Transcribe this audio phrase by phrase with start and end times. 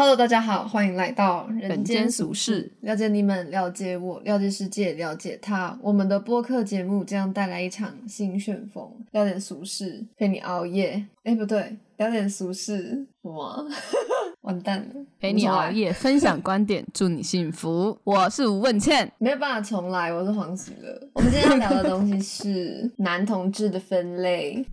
[0.00, 5.78] Hello，大家好，欢迎来到人间俗俗事事，了解你们，了解我，了解世界，了解他。
[5.82, 11.04] 我们的播客节目将带来一场新旋风，聊点俗事，陪你熬夜。
[11.24, 13.62] 哎，不对，聊点俗事，哇，
[14.40, 17.98] 完蛋了，陪你熬夜，分享观点，祝你幸福。
[18.02, 20.98] 我是吴问倩，没有办法重来，我是黄喜乐。
[21.12, 24.64] 我们今天要聊的东西是男同志的分类。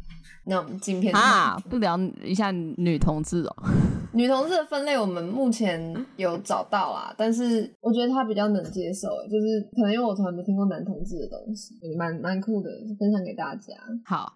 [0.50, 3.56] 那我们进片头啊，不聊一下女同志哦。
[4.14, 13.74] 女同志的分类，我们目前有找到啦，但是我觉得她比较能接受，欸就是可能因为我从来没听过男同志的东西，蛮蛮酷的，分享给大家。
[14.06, 14.34] 好，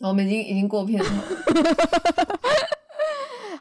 [0.00, 1.22] 我们已经已经过片头了，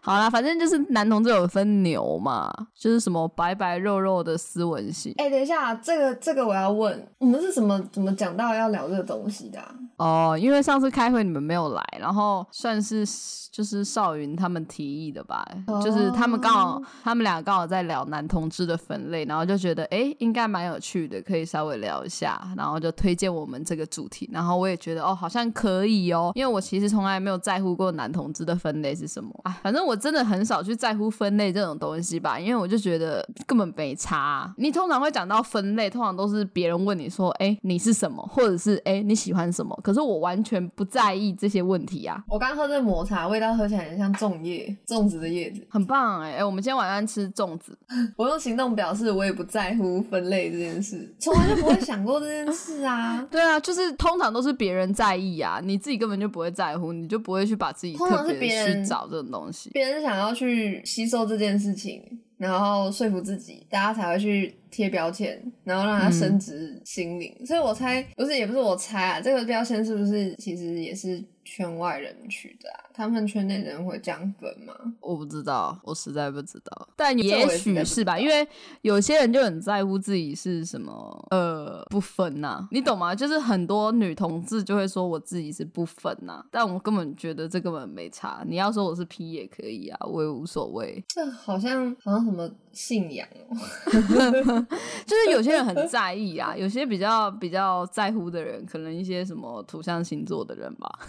[0.01, 9.75] 好啦，反正就是男同志有分牛嘛，就是什么白白肉肉的斯文型哎、等一下，这个这个我要问，我们是怎么怎么讲到要聊这个东西的、啊？
[9.97, 10.37] 哦。
[10.39, 13.05] 因为上次开会你们没有来，然后算是
[13.51, 15.45] 就是少云他们提议的吧，
[15.83, 42.23] 就是他们刚好他们俩刚好在聊男同志的分类，然后就觉得哎、诶应该蛮有趣的，可以稍微聊一下，然后就推荐我们这个主题，然后我也觉得哦好像可以哦，因为我其实从来没有在乎过男同志的分类是什么啊，反正我真的很少去在乎分类这种东西吧，因为我就觉得根本没差啊、你通常会讲到分类，通常都是别人问你说哎、你是什么，或者是哎、你喜欢什么，可是我完全不在意这些问题啊。
[42.27, 45.65] 我刚喝这个抹茶，味道喝起来很像粽叶，粽子的叶子。
[45.69, 47.77] 很棒哎、哎、我们今天晚上吃粽子，
[48.17, 53.25] 我用行动表示我也不在乎分类这件事，从来就不会想过这件事啊。
[53.29, 59.69] 对啊，就是通常都是别人在意啊，你自己根本就不会在乎，你就不会去把自己特别去找这种东西。
[59.75, 62.01] 别人想要去吸收这件事情，
[62.37, 67.33] 然后说服自己，大家才会去贴标签，然后让它升值心灵。
[67.45, 72.83] 所以我猜，不是也不是我猜啊，这个标签是不是其实也是圈外人取的啊？
[72.93, 74.73] 他们圈内人会这样分吗？
[74.99, 78.45] 我不知道，我实在不知道，但也许是吧，因为
[78.81, 83.15] 有些人就很在乎自己是什么，呃，不分呐、你懂吗？
[83.15, 88.43] 就是很多女同志就会说我自己是不分呐、但我根本觉得这根本没差。
[88.45, 91.01] 你要说我是 P 也可以啊，我也无所谓。
[91.07, 94.64] 这好像好像什么信仰哦、
[95.05, 100.99] 就是有些人很在意啊，有些比较比较在乎的人，可能一些什么土象星座的人吧。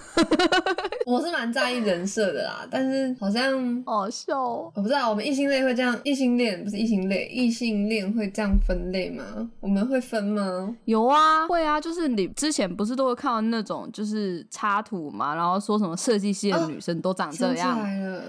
[1.07, 4.73] 我是蛮在意人设的啦，但是好像好笑哦。
[4.75, 9.25] 我不知道我们异性恋会这样，异性恋不是异性恋，异性恋会这样分类吗？
[9.61, 10.77] 我们会分吗？
[10.85, 17.79] 有啊，会啊，就是你之前不是都会看到那种就是插图嘛，然后说什么设计系的哦女生都长这样，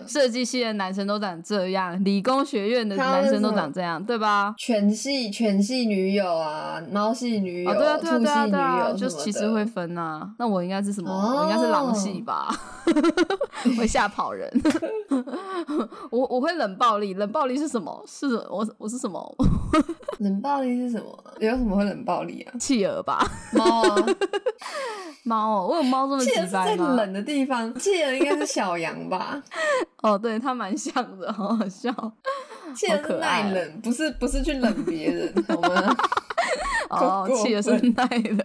[0.08, 4.54] 设计系的男生都长这样，理工学院的男生都长这样，对吧？
[4.60, 10.32] 全系犬系女友啊，猫系女友，哦，对啊，对啊，兔对啊，就其实会分啊。
[10.40, 11.10] 那我应该是什么？
[11.12, 12.48] 哦我应该是狼系吧，
[13.78, 14.50] 会吓跑人。
[16.12, 18.04] 我我会冷暴力，冷暴力是什么？
[18.08, 19.36] 是我我是什么？
[20.20, 21.24] 冷暴力是什么？
[21.40, 22.58] 有什么会冷暴力啊？
[22.60, 23.20] 企鹅吧？
[23.54, 23.96] 猫啊，
[25.24, 26.84] 猫哦，我有猫这么直企鹅是在白？
[26.96, 29.42] 冷的地方，企鹅应该是小羊吧？
[30.02, 31.92] 哦，对，它蛮像的，好好笑。
[32.76, 35.07] 企鹅可爱耐冷，不是不是去冷别
[35.50, 35.98] 我们
[36.90, 38.40] 哦，气的是分耐人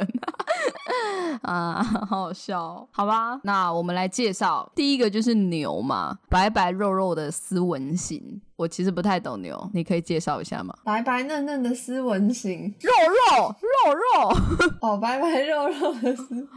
[1.42, 8.40] 啊， 啊，好好笑哦、好吧，那我们来介绍第一个就是牛嘛，白白肉肉的斯文型。
[8.54, 10.72] 我其实不太懂牛，你可以介绍一下吗？
[10.84, 16.48] 白白嫩嫩的斯文型，肉肉肉肉， 哦，白白肉肉的斯，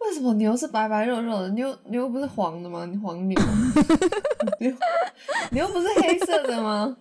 [0.00, 1.48] 为什么牛是白白肉肉的？
[1.50, 2.84] 牛牛不是黄的吗？
[2.84, 3.40] 你黄牛，
[4.60, 4.70] 牛
[5.52, 6.94] 牛不是黑色的吗？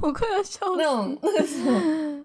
[0.00, 0.82] 我快要笑那。
[0.84, 2.24] 种那个什么，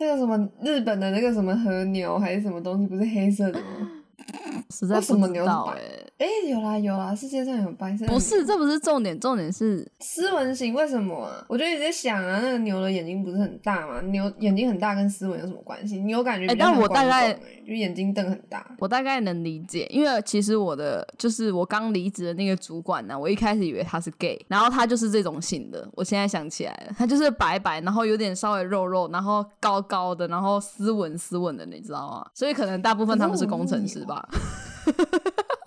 [0.00, 4.03] 那个什么日本的那个什么和牛还是什么东西，不是黑色的吗？
[4.70, 8.06] 实在不知道哎、哎、有啦有啦，世界上有白色。
[8.06, 11.44] 不是，这不是重点，重点是斯文型为什么啊？
[11.48, 14.00] 我就一直在想啊，那个牛的眼睛不是很大吗？
[14.02, 16.00] 牛眼睛很大跟斯文有什么关系？
[16.00, 17.32] 牛感觉哎但我大概
[17.66, 18.64] 就眼睛瞪很大。
[18.78, 25.86] 我大概能理解，因为其实我的就是我刚离职的那个主管呢，我一开始以为他是 gay，然后他就是这种型的。
[25.94, 32.26] 我现在想起来了，他就是白白，然后有点稍微肉肉，然后高高的，然后斯文斯文的，你知道吗？
[32.32, 34.13] 所以可能大部分他们是工程师吧。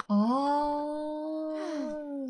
[0.07, 1.55] 哦，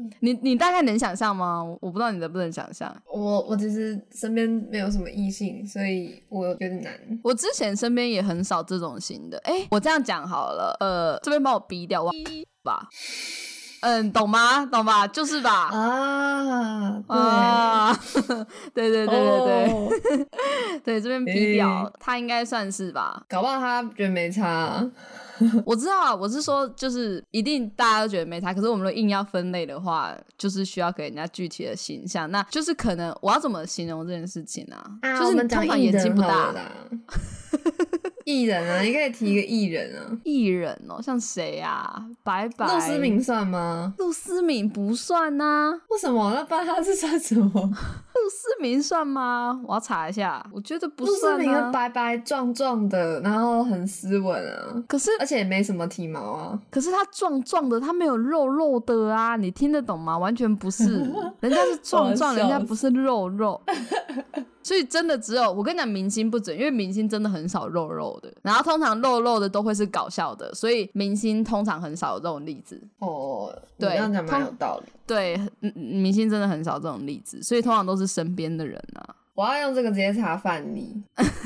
[0.21, 1.63] 你你大概能想象吗？
[1.81, 2.95] 我不知道你能不能想象。
[3.11, 6.91] 我我其实身边没有什么异性，所以我有点难。
[7.23, 9.37] 我之前身边也很少这种型的。
[9.43, 12.11] 哎，我这样讲好了，呃，这边帮我逼掉，我
[12.63, 12.87] 吧。
[13.81, 14.65] 嗯，懂吗？
[14.65, 15.05] 懂吧？
[15.07, 15.69] 就是吧？
[15.69, 17.93] 啊，啊，
[18.73, 19.89] 对 对对对对哦
[20.83, 23.23] 对，这边逼掉，他应该算是吧？
[23.29, 24.91] 搞不好他觉得没差啊。
[25.65, 34.91] 我知道啊，我是说，就是一定大家都觉得没差，可是我们硬要分类的话，就是需要给人家具体的形象，那就是可能我要怎么形容这件事情啊？
[35.01, 36.53] 啊，就是通常眼睛不大。
[38.27, 40.03] 艺人啊，你可以提一个艺人啊。
[40.25, 42.05] 艺人哦，像谁啊？
[42.23, 43.93] 白白、陆思明算吗？
[43.97, 46.33] 陆思敏不算呐、为什么？
[46.35, 47.49] 那不然他是算什么？
[47.53, 49.61] 陆思明算吗？
[49.65, 51.37] 我要查一下，我觉得不陆思算啊。
[51.37, 56.59] 明白白壮壮的，然后很斯文啊，可是而且也没什么体毛啊。
[56.69, 60.17] 可是他壮壮的，他没有肉肉的啊，你听得懂吗？
[60.17, 60.95] 完全不是，
[61.39, 63.61] 人家是壮壮，人家不是肉肉。
[64.61, 72.81] 所以真的只有我跟你讲，明星不准，因为明星真的很少肉肉的，然后通常肉肉的都会是搞笑的，所以明星通常很少有这种例子。
[72.99, 74.91] 哦，你对这样讲蛮通有道理。
[75.05, 75.39] 对，
[75.73, 79.15] 明星真的很少这种例子，所以通常都是身边的人啊。
[79.33, 80.99] 我要用这个直接查范例。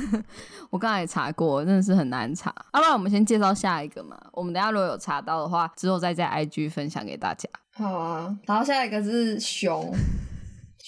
[0.71, 2.49] 我刚才也查过，真的是很难查。
[2.73, 7.49] 要不然我们先介绍下一个嘛，我们等下如果有查到的话，之后再在 IG 分享给大家。
[7.73, 9.93] 好啊，然后下一个是熊，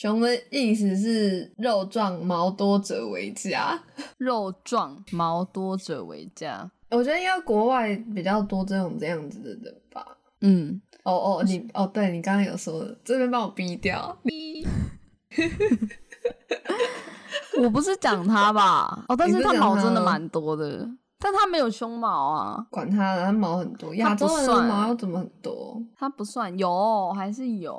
[0.04, 3.82] 熊的意思是肉壮毛多者为佳。
[4.20, 6.70] 肉壮毛多者为佳。
[6.90, 10.06] 我觉得应该国外比较多这种这样子的人吧。
[10.42, 14.18] 嗯，哦哦，你哦，对你刚刚有说的，这边帮我逼掉。
[17.64, 19.06] 我不是讲他吧？
[19.08, 20.86] 哦，但是他毛真的蛮多的，
[21.24, 25.82] 但他没有胸毛啊，管他的，他毛很多，亚洲人的算毛要怎么很多？
[25.98, 27.74] 他不算有，还是有。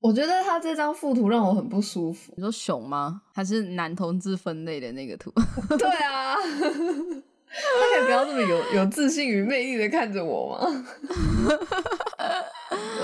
[0.00, 2.32] 我觉得他这张附图让我很不舒服。
[2.36, 3.20] 你说熊吗？
[3.34, 5.30] 还是男同志分类的那个图？
[5.76, 10.66] 对啊，他可以不要这么有有自信与魅力的看着我吗？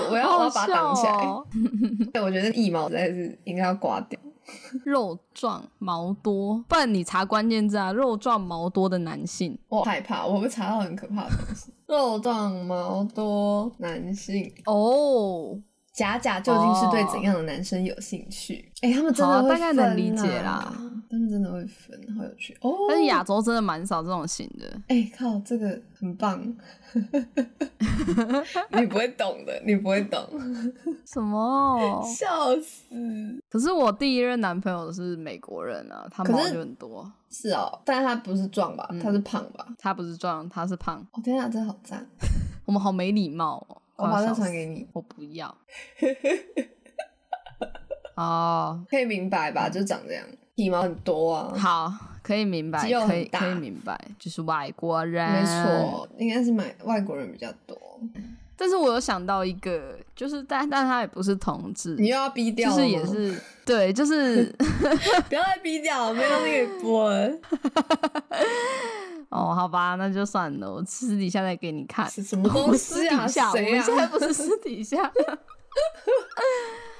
[0.09, 1.13] 我要我要把它挡起来。
[1.13, 1.45] 哦
[2.11, 4.19] 对，我觉得腋毛实在是应该要刮掉。
[4.83, 9.57] 肉壮毛多，不然你查关键字啊，肉壮毛多的男性。
[9.69, 11.71] 我害怕，我会查到很可怕的东西。
[11.87, 15.59] 肉壮毛多男性，哦，
[15.93, 18.71] 假假究竟是对怎样的男生有兴趣？
[18.81, 20.73] 哎、他们真的大概能理解啦啦，
[21.07, 22.73] 他们真的会分，好有趣哦。
[22.89, 24.81] 但是亚洲真的蛮少这种型的。
[24.87, 26.41] 哎、靠，这个很棒，
[28.71, 30.27] 你不会懂的，你不会懂，
[31.05, 32.03] 什么？
[32.05, 32.95] 笑死。
[33.47, 37.09] 可是我第一任男朋友是美国人啊，他毛就很多。
[37.29, 38.89] 是哦，但是他不是壮吧？
[38.99, 39.67] 他是胖吧？
[39.77, 41.05] 他不是壮，他是胖。
[41.11, 42.03] 哦天啊，真的好赞！
[42.65, 43.77] 我们好没礼貌哦。
[43.95, 45.55] 我把它快要笑死传给你，我不要。
[48.15, 49.69] 哦，可以明白吧？
[49.69, 50.25] 就长这样，
[50.55, 51.53] 体毛很多啊。
[51.57, 55.31] 好，可以明白，可以可以明白，就是外国人。
[55.31, 55.43] 没。
[55.45, 57.77] 错，应该是买外国人比较多。
[58.55, 64.45] 但是我有想到一个，就是但但他也不是同志，你又要逼掉就，是也是对，就是
[65.29, 67.31] 不要再逼掉了，没东西可以播了。
[69.29, 72.07] 哦，好吧，那就算了，我私底下再给你看。
[72.09, 73.27] 是什么东西啊？
[73.27, 73.55] 私底下，我？
[73.55, 75.11] 们现在不是私底下，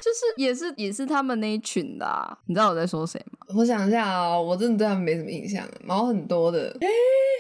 [0.02, 3.46] 就是也是也是他们那一群的、啊，你知道我在说谁吗？
[3.56, 6.76] 我想一下啊、我真的对他们没什么印象，毛很多的。
[6.82, 6.88] 诶，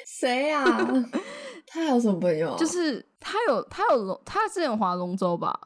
[0.05, 0.63] 谁呀、
[1.73, 5.59] 他还有什么朋友、就是他有他有龙，他之前有划龙舟吧，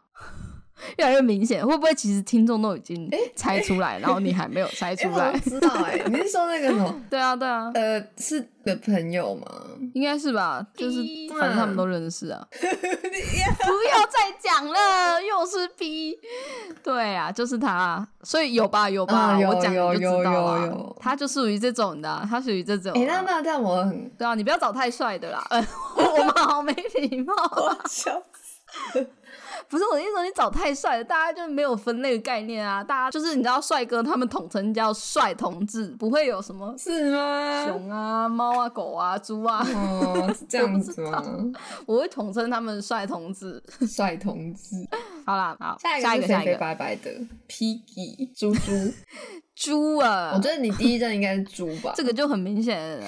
[0.97, 5.37] 越来越明显，会不会其实听众都已经猜出来，然后你还没有猜哎、出来我？
[5.39, 7.01] 知道哎、你是说那个什么？
[7.09, 9.47] 对啊，对啊，呃，是的朋友吗？
[9.93, 12.45] 应该是吧，就是逼反正他们都认识啊。
[12.51, 16.17] 不要再讲了，又是 P。
[16.83, 25.65] 对啊，就是他，所以有吧有吧，我讲你就知有道啊有有他就属于这种的啊、他属于这种啊、哎、那那这样我很对啊，你不要找太帅的啦，呃
[25.95, 27.77] 我们好没礼貌啊。
[27.89, 28.21] 笑。
[29.69, 32.83] 不是我的意思说，你找太帅了，大家就没有分类的概念啊。
[32.83, 37.65] 大家就是你知道，帅哥他们统称叫帅同志，不会有什么是吗？
[37.67, 41.23] 熊啊、猫啊、狗啊、猪啊，哦，是这样子吗？
[41.85, 43.61] 我会统称他们帅同志。
[43.87, 44.75] 帅同志。
[45.25, 47.11] 好啦，好，下下一个，下一个，白白的
[47.47, 48.71] Piggy 猪猪。
[49.57, 50.33] 猪啊！
[50.35, 51.91] 我觉得你第一站应该是猪吧？
[51.95, 53.07] 这个就很明显了，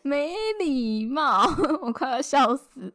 [0.00, 1.46] 没礼貌，
[1.82, 2.90] 我快要笑死。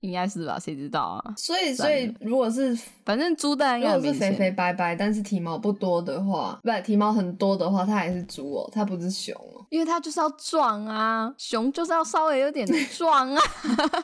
[0.00, 0.58] 应该是吧？
[0.58, 1.34] 谁知道啊？
[1.36, 4.00] 所以，所以如果是反正猪蛋应如。
[4.02, 9.64] 果是肥肥白白，但是体毛不多的话，不，体毛很多的话，它还是猪哦，它不是熊哦。
[9.70, 12.66] 因为它就是要壮啊，熊就是要稍微有点
[12.96, 13.42] 壮啊，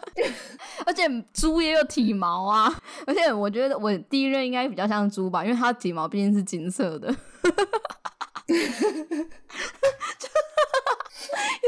[0.86, 2.72] 而且猪也有体毛啊，
[3.06, 7.12] 而且我觉得我第一任应该比较像猪吧，因为它体毛毕竟是金色的。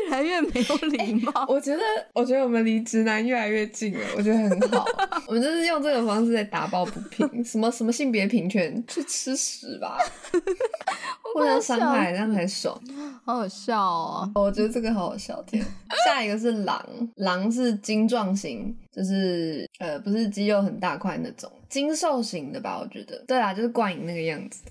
[0.09, 1.45] 越来越没有礼貌。
[1.49, 1.83] 我觉得，
[2.15, 4.85] 我觉得我们离直男越来越近了，我觉得很好。
[5.29, 9.99] 我们就是用这个方式在打抱不平，什么什么性别平权，去吃屎吧！
[11.35, 12.81] 互相伤害，这样才爽。
[13.25, 14.31] 好好笑哦！
[14.35, 15.41] 我觉得这个好好笑。
[15.43, 15.63] 天，
[16.07, 16.83] 下一个是狼，
[17.17, 22.79] 狼是精壮型，就是呃，不是肌肉很大块那种，精瘦型的吧？
[22.81, 24.63] 我觉得，对啊，就是冠颖那个样子。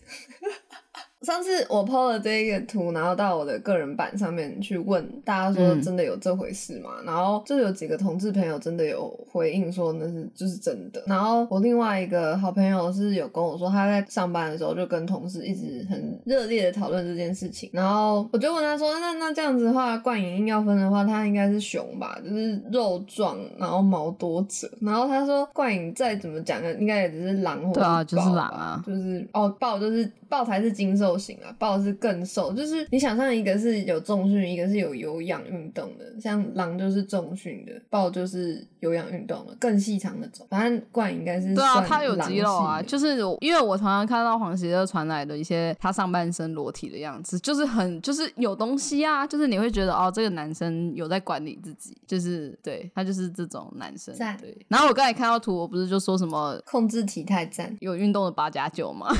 [1.27, 6.91] 上次我 PO 了这一个图，然后到我的个人版上面去问大家说真的有这回事吗？
[7.05, 11.03] 然后就有几个同志朋友真的有回应说那是就是真的。
[11.05, 17.69] 然后我另外一个好朋友是有跟我说他在上班的时候就跟同事一直很热烈的讨论这件事情。
[17.73, 24.71] 然后我就问他说那那这样子的话，冠影硬要分的话，他应该是熊吧，就是肉壮，然后毛多者。
[24.79, 31.27] 然后他说冠影再怎么讲，应该也只是狼或对啊，就是狼啊，就是哦豹就是豹才是精瘦。
[31.27, 40.47] 型啊，豹是更瘦，就是你想象一个是有重训，一个是有有氧运动的，像狼就是重训的，豹就是有氧运动的，更细长那种。
[40.49, 54.15] 反正冠应该是对啊，他有肌肉啊，就是因为我常常看到黄喜乐传来的一些他上半身裸体的样子，就是很就是有东西啊，就是你会觉得哦，这个男生有在管理自己，就是对他就是这种男生。
[54.39, 59.13] 对，然后我刚才看到图，我不是就说什么控制体态赞，有运动的八加九吗？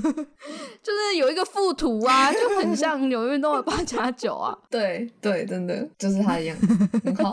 [0.82, 4.56] 就是有一个附图啊， 就很像有运动的八加九啊。
[4.70, 6.56] 对对，真的就是他一样，
[7.04, 7.32] 很好。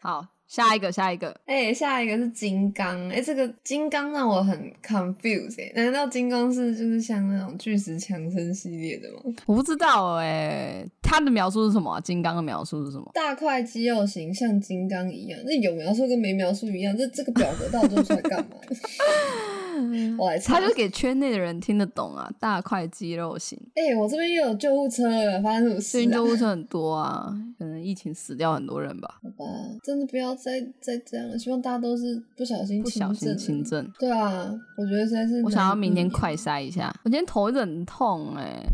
[0.00, 0.26] 好。
[0.48, 9.34] 下一个，下一个，哎，下一个是金刚，哎，这个金刚让我很 confused，哎，难道金刚是就是像那种巨石强森系列的吗？
[9.46, 12.00] 我不知道，哎，他的描述是什么？
[12.02, 13.10] 金刚的描述是什么？
[13.12, 15.38] 大块肌肉型，像金刚一样。
[15.44, 16.96] 那有描述跟没描述一样？
[16.96, 18.56] 这这个表格到底做出来干嘛？
[20.18, 23.60] 我来猜，他就给圈内的人听得懂啊，大块肌肉型。
[23.74, 25.90] 哎，我这边又有救护车了，发生什么事？
[25.92, 29.18] 最近救护车很多啊，可能疫情死掉很多人吧。
[29.22, 29.44] 好吧，
[29.82, 30.36] 真的不要。
[30.46, 33.92] 再再这样，希望大家都是不小心不小心轻症。
[33.98, 34.48] 对啊，
[34.78, 35.42] 我觉得现在是。
[35.42, 38.64] 我想要明天快筛一下，我今天头很痛哎。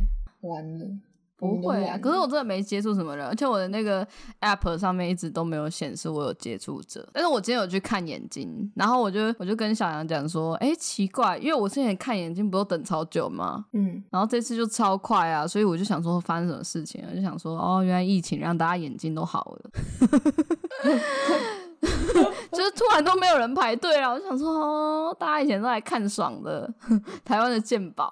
[0.42, 0.84] 完了。
[1.38, 4.06] 不会啊，可是我真的没接触什么人，而且我的那个
[4.42, 7.04] app 上面一直都没有显示我有接触者。
[7.12, 13.64] 但是我今天有去看眼睛，然后我就我就跟小杨讲说，哎，奇怪，因为我之前看眼睛不都等超久吗？
[13.72, 19.70] 嗯，然后这次就超快啊，所以我就想说发生什么事情，就想说哦，原来疫情让大家眼睛都好了，
[22.62, 24.12] 就是突然都没有人排队了。
[24.12, 26.72] 我想说哦，大家以前都来看爽的，
[27.24, 28.08] 台湾的鉴宝。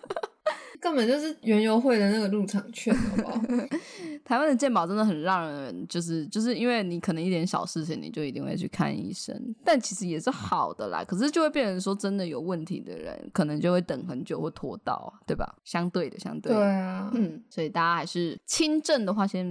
[0.80, 3.40] 根本就是原油会的那个入场券，好不好？
[4.26, 11.04] 台湾的健保真的很让人就是就是因为你可能一点小事情你就一定会去看医生，但其实也是好的啦。
[11.06, 15.54] 可是就会变成说真的有问题的人，可能就会等很久或拖到，对吧？
[15.62, 19.46] 相对的，相对的对啊，嗯，所以大家还是轻症的话，先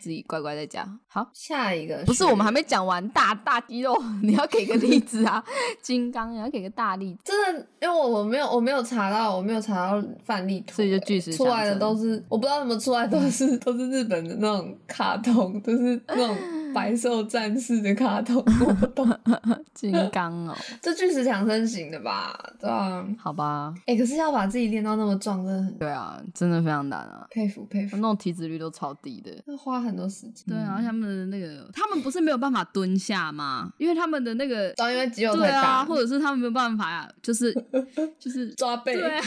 [0.00, 0.88] 自己乖乖在家。
[1.06, 5.44] 好，下一个不是我们还没讲完大大肌肉，你要给个例子啊，
[5.82, 7.20] 金刚你要给个大例子。
[7.22, 13.73] 真的，因为我我没有我没有查到，我没有查到范例图，所以就巨石出来的都是我不知道怎么出来都是都。
[13.76, 16.36] 是日本的那种卡通，就是那种
[16.74, 19.08] 白兽战士的卡通，我不懂。
[19.72, 22.38] 金刚哦， 这巨石强身型的吧？
[22.60, 23.72] 对啊，好吧。
[23.86, 27.96] 哎，可是要把自己练到那么壮，真的很对啊，真的非常难啊，佩服佩服。
[27.96, 30.44] 那种体脂率都超低的，要花很多时间。
[30.48, 33.72] 对啊，他们的那个，他们不是没有办法蹲下吗？
[33.78, 37.52] 因为他们的那个，因为肌肉太大，或者是他们没有办法呀，就是
[38.18, 39.24] 就是抓背，对啊，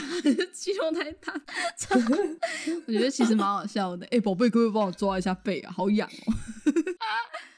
[0.53, 1.33] 肌肉太大。
[2.87, 4.05] 我觉得其实蛮好笑的。
[4.11, 5.71] 哎，宝贝，可不可以帮我抓一下背啊？
[5.75, 6.33] 好痒哦。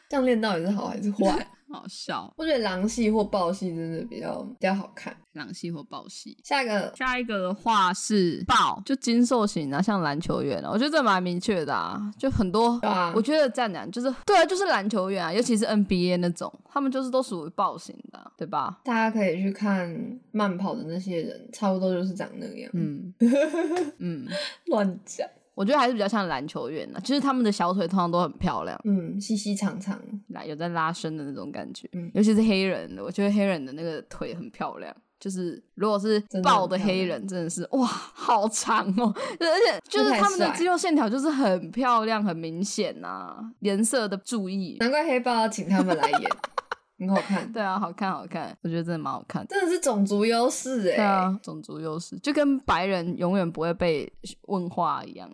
[0.10, 1.48] 这样练到底是好还是坏？
[1.72, 2.34] 好笑。
[2.36, 5.15] 我觉得狼系或豹系真的比较比较好看。
[5.34, 6.36] 狼系或豹系。
[6.44, 12.01] 下一个，下一个的话是豹，就精瘦型啊，像篮球员啊，我觉得这蛮明确的啊。
[12.18, 12.79] 就很多，
[13.13, 18.79] 我觉得战男就是对啊，就是篮球员啊，尤其是 NBA 那种，他们就是都属于豹型的，对吧？
[18.84, 19.96] 大家可以去看
[20.32, 22.72] 慢跑的那些人，差不多就是长那样。
[22.74, 23.13] 嗯
[24.00, 24.27] 嗯，
[24.65, 25.29] 乱讲。
[25.60, 30.00] 我觉得还是比较像篮球员呢，就是他们的小腿通常都很漂亮，嗯，细细长长，
[30.30, 46.30] 来有在拉伸的那种感觉，嗯，尤其是黑人的，我觉得黑人的那个腿很漂亮，就是如果是抱的黑人，真的是哇，好长哦，而且就是他们的肌肉线条就是很漂亮，很明显呐，颜色的注意，难怪黑豹要请他们来演，
[47.00, 54.10] 很好看，对啊，好看好看，我觉得真的蛮好看，真的是种族优势哎，对啊，种族优势就跟白人永远不会被
[54.44, 55.30] 问话一样。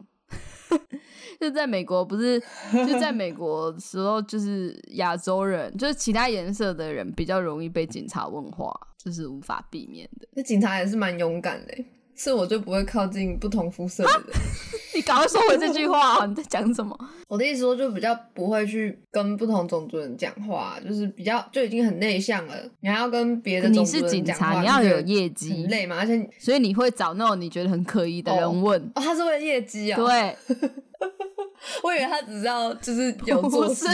[1.39, 2.39] 就在美国，不是
[2.71, 10.27] 就在美国时候，就是亚洲人，就是其他颜色的人比较容易被警察问话，这是无法避免的。
[10.33, 11.73] 那警察也是蛮勇敢的，
[12.15, 14.37] 是我就不会靠近不同肤色的人。
[14.95, 16.25] 你赶快收回这句话、啊！
[16.25, 16.97] 你在讲什么？
[17.27, 22.55] 我的意思说，就比较不会去跟不同种族人讲话，就是比较就已经很内向了。
[22.79, 28.81] 你还要跟别的你种族是警察，人讲话，你要有业绩很，累嘛，而且所以你会找那种你觉得很可疑的人问。
[28.95, 30.37] 哦，他是为了业绩啊、对，
[31.83, 33.85] 我以为他只是要就是有做不事，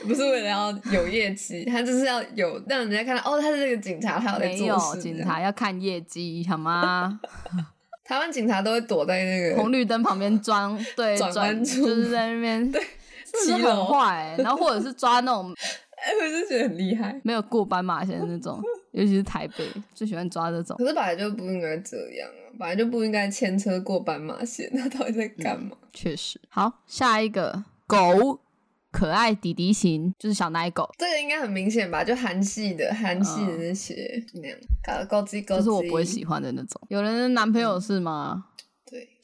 [0.00, 5.00] 是不是为了要有业绩，他就是要有让人家看到哦，他是这个警察，他有在做事。
[5.00, 7.20] 警察要看业绩，好吗？
[8.04, 12.82] 台湾警察都会躲在那个红绿灯旁边装，对，转就是在那边，对，
[13.44, 14.42] 骑很坏、欸。
[14.42, 15.52] 然后或者是抓那种
[15.96, 17.20] 哎，我就觉得很厉害。
[17.22, 18.58] 没有过斑马线的那种，
[18.98, 19.64] 尤其是台北
[19.94, 20.76] 最喜欢抓这种。
[20.76, 25.76] 可是本来就不应该这样啊，本来就不应该牵车过斑马线， 他到底在干嘛？
[25.92, 28.40] 确实，好，下一个狗，
[28.90, 32.02] 可爱弟弟型，就是小奶狗，这个应该很明显吧？
[32.02, 36.80] 就韩系的韩系的那些、那样，搞高级高级，嗯就是我不会喜欢的那种。
[36.88, 38.46] 有人的男朋友是吗？
[38.56, 38.57] 对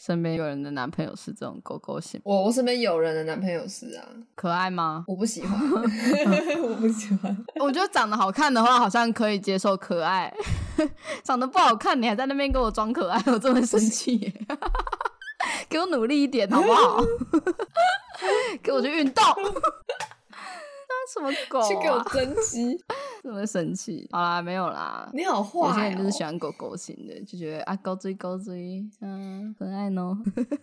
[0.05, 5.03] 身边有人的男朋友是这种狗狗型，我我身边有人的男朋友是啊，可爱吗？
[5.09, 5.59] 我不喜欢，
[6.63, 7.35] 我不喜欢。
[7.59, 10.31] 我觉得长得好看的话，好像可以接受可爱；
[11.25, 14.33] 长得不好看，你还在那边给我装可爱，我真的生气耶。
[15.71, 17.03] 给我努力一点好不好？
[18.63, 19.25] 给我去运动。
[20.87, 21.67] 那什么狗、啊？
[21.67, 22.79] 去给我增肌！
[23.25, 24.07] 真的会生气。
[24.13, 25.09] 好啦，没有啦。
[25.15, 30.15] 你好坏、有哦，些人就是喜欢狗狗型的，就觉得啊，狗追狗追，嗯，可爱呢。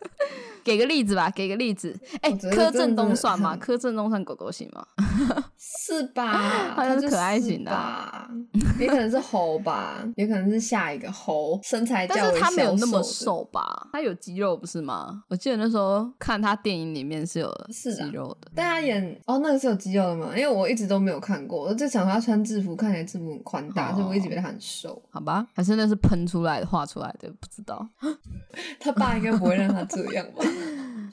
[0.63, 1.99] 给个例子吧，给个例子。
[2.21, 3.57] 哎、柯震东算吗？
[3.57, 4.85] 柯震东算狗狗型吗？
[5.57, 6.73] 是吧？
[6.75, 8.31] 他就是可爱型的啊吧？
[8.79, 13.89] 也可能是猴吧，也可能是下一个猴，身材较但是他没有那么瘦吧？
[13.91, 15.23] 他有肌肉不是吗？
[15.29, 18.51] 我记得那时候看他电影里面是有是啊肌肉的。
[18.53, 20.27] 但他演哦，那个是有肌肉的吗？
[20.37, 25.01] 因为我一直都没有看过，我就想他穿制服看起来制服很宽大，哦所以我一直觉得他很瘦。
[25.09, 27.87] 好吧，还是那是喷出来的、画出来的，不知道。
[28.79, 30.43] 他爸应该不会让他这样吧？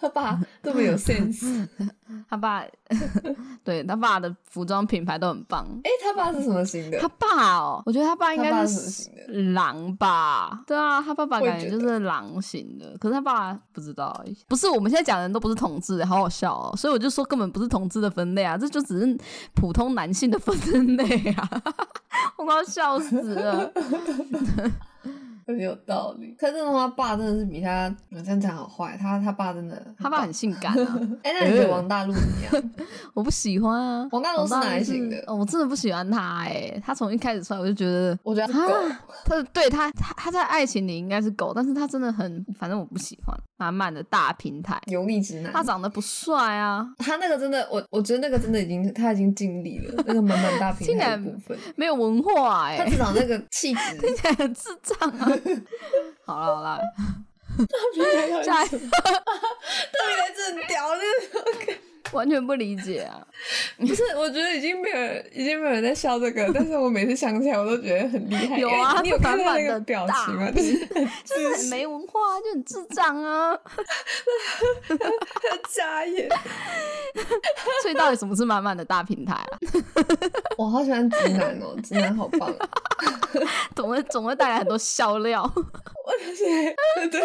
[0.01, 1.67] 他爸 这么有 sense，
[2.29, 2.65] 他爸，
[3.65, 5.67] 对他爸的服装品牌都很棒。
[5.85, 7.09] 哎、他爸是什么型的他？
[7.09, 9.11] 爸哦，我觉得他爸应该是？
[9.53, 10.63] 狼吧？
[10.67, 16.75] 对啊，他爸爸感觉就是狼型的，可是他爸不知道，不是我们现在讲的人都不是同志，好好笑哦。
[16.77, 19.19] 所以我就说根本不是同志的分类啊，这就只是
[19.55, 21.63] 普通男性的分类啊，
[22.39, 23.71] 我快要笑死了。
[25.49, 26.35] 很有道理。
[26.39, 32.71] 柯震东他爸真的是比他，我这样讲好坏，他他爸真的他爸很性感啊， 哎、那你觉得王大陆怎么样？
[33.15, 34.07] 我不喜欢啊。
[34.13, 38.69] 王大陆是哪一型的哦，我真的不喜欢他哎、他从一开始出来我就觉得我觉得他
[39.25, 43.35] 他对他他他在爱情里应该是狗，但是他真的很，反正我不喜欢。
[43.59, 45.53] 满满的大平台，油腻直男。
[45.53, 55.29] 他长得不帅啊，他那个真的，我我觉得那个真的已经他已经尽力了，那个满满大平 台部分，没有文化哎、他至少那个气质， 听起来很智障啊。
[56.25, 56.81] 好了好了，
[58.45, 58.95] 下一特别来这很屌，
[59.93, 59.98] 那个
[62.13, 63.25] 完全不理解啊。
[63.79, 68.59] 不是，我觉得已经没有人，已经没有人在笑这个，但是我每次想起来，我都觉得很厉害。
[68.59, 70.47] 有啊你有看到那个表情吗？
[70.47, 70.87] 大就是
[71.25, 73.57] 就是很没文化，就很智障啊。
[75.71, 76.29] 加眼。
[77.83, 79.59] 所以到底什么是满满的大平台啊？
[80.59, 82.69] 我好喜欢直男哦，直男好棒啊！
[83.75, 85.51] 总会总会带来很多笑料。
[85.55, 86.75] 我的天
[87.11, 87.21] 对。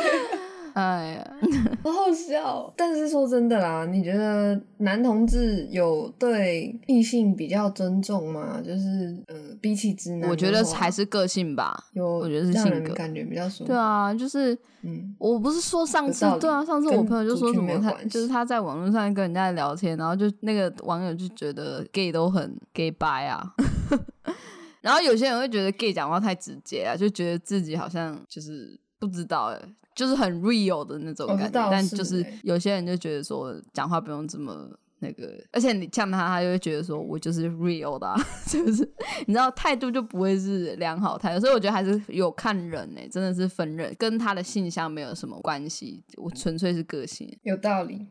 [0.74, 1.32] 哎呀，
[1.84, 2.74] 好好笑。
[2.76, 8.60] 但是说真的啦，你觉得男同志有对异性比较尊重吗？
[8.64, 11.86] 就是呃，比起直男，我觉得还是个性吧。
[11.94, 13.66] 有，我觉得是性格感觉比较舒服。
[13.66, 23.54] 对，啊，就是嗯，我不是说上次对啊，上次我朋友就说什么他就是他在网络上跟人家聊天，然后就那个网友就觉得 gay 都很 gay 白啊。
[24.82, 29.60] 然后有些人会觉得 gay 讲话太直接啊，就觉得自己好像就是不知道哎，
[29.96, 31.70] 就是很 real 的那种感觉。
[31.70, 38.16] 但就是有些人就觉得说讲话不用这么那个，而且你呛他，他就会觉得说我就是 real 的、啊，
[38.48, 38.90] 是不是？
[39.28, 47.38] 你知道态度就不会是良好态度，所以我觉得还是有看人呢、真的是分人，跟他的性向没有什么关系，我纯粹是个性。
[47.44, 48.08] 有道理。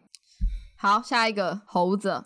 [0.77, 2.25] 好，下一个猴子，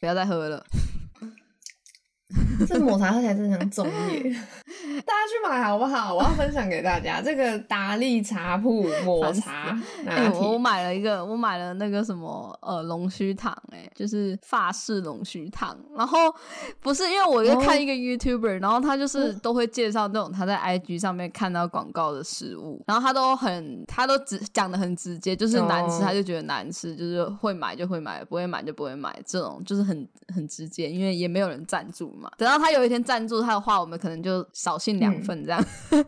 [0.00, 0.64] 不要再喝了。
[2.68, 4.42] 这抹茶喝起来真的像粽叶，大家
[5.26, 6.14] 去买好不好？
[6.14, 9.76] 我要分享给大家 这个达利茶铺抹茶
[10.32, 15.76] 我我，买了一个，我买了那个什么呃龙须糖、哎，就是法式龙须糖。
[15.96, 16.18] 然后
[16.80, 32.30] 不是因为我就看一个 YouTuber，、然后他就是都会介绍那种他在 IG 上面看到广告的食物，然后他都很他都只讲的很直接，就是难吃哦他就觉得难吃，就是会买就会买，不会买就不会买，这种就是很很直接，因为也没有人赞助嘛。
[32.36, 35.64] 等到他有一天赞助他的话，我们可能就少信两份这样。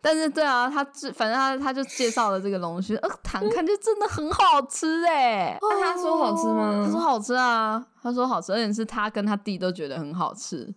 [0.00, 5.56] 但是对啊，他只反正他他就介绍了这个龙须，呃，糖看就真的很好吃哎。
[5.60, 6.84] 那他说好吃吗？
[6.84, 7.84] 他说好吃啊。
[8.02, 10.72] 他说好吃，而且是他跟他弟都觉得很好吃，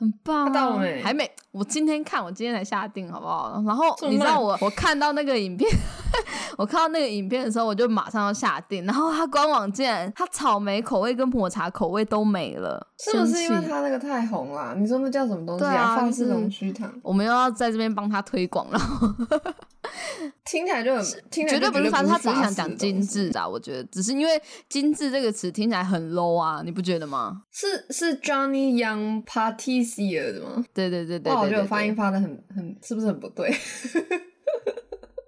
[0.00, 0.46] 很棒。
[0.46, 1.02] 他到没？
[1.02, 1.30] 还没。
[1.50, 3.62] 我今天看，我今天才下定，好不好？
[3.66, 5.70] 然后你知道我，我看到那个影片，
[6.56, 8.86] 我看到那个影片的时候，我就马上要下定。
[8.86, 14.74] 然后他官网竟然，他草莓口味跟抹茶口味都没了，是不是因为他那个太红了？
[14.74, 15.96] 你说那叫什么东西啊？
[15.96, 16.92] 放肆龙须糖。
[17.02, 18.78] 我们又要在这边帮他推广了。
[20.44, 23.48] 听起来就很，绝对不是他，他只是想讲精致啊。
[23.48, 27.42] 我觉得只是因为精致这个词听起来很 low 啊，你不觉得吗？
[27.50, 30.64] 是是 Johnny Young Patissier 的吗？
[30.74, 33.48] 对对对对，哇，我觉得发音发的很很，是不是很不对？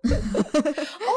[0.02, 1.12] 哦，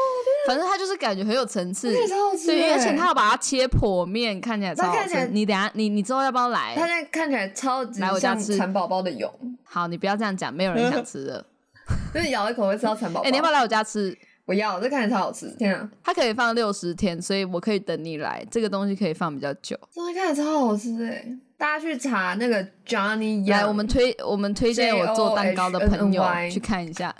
[0.46, 1.92] 反正他就是感觉很有层次。
[1.92, 5.26] 对，而且他要把它切剖面，看起来超好吃。
[5.28, 6.74] 你等下，你你之后要不要来？
[6.74, 9.30] 他现在看起来超级来我家吃蚕宝宝的蛹。
[9.68, 11.44] 好，你不要这样讲，没有人想吃的。
[12.14, 13.26] 就是咬一口会吃到蚕宝宝。
[13.26, 14.16] 哎，你要不要来我家吃？
[14.44, 15.48] 我要，这看起来超好吃。
[15.58, 18.46] 天啊，它可以放六十天，所以我可以等你来。
[18.50, 19.76] 这个东西可以放比较久。
[19.92, 21.26] 东西看起来超好吃哎！
[21.58, 27.14] 大家去查那个 Johnny，来，我们推我们推荐我做蛋糕的朋友去看一下。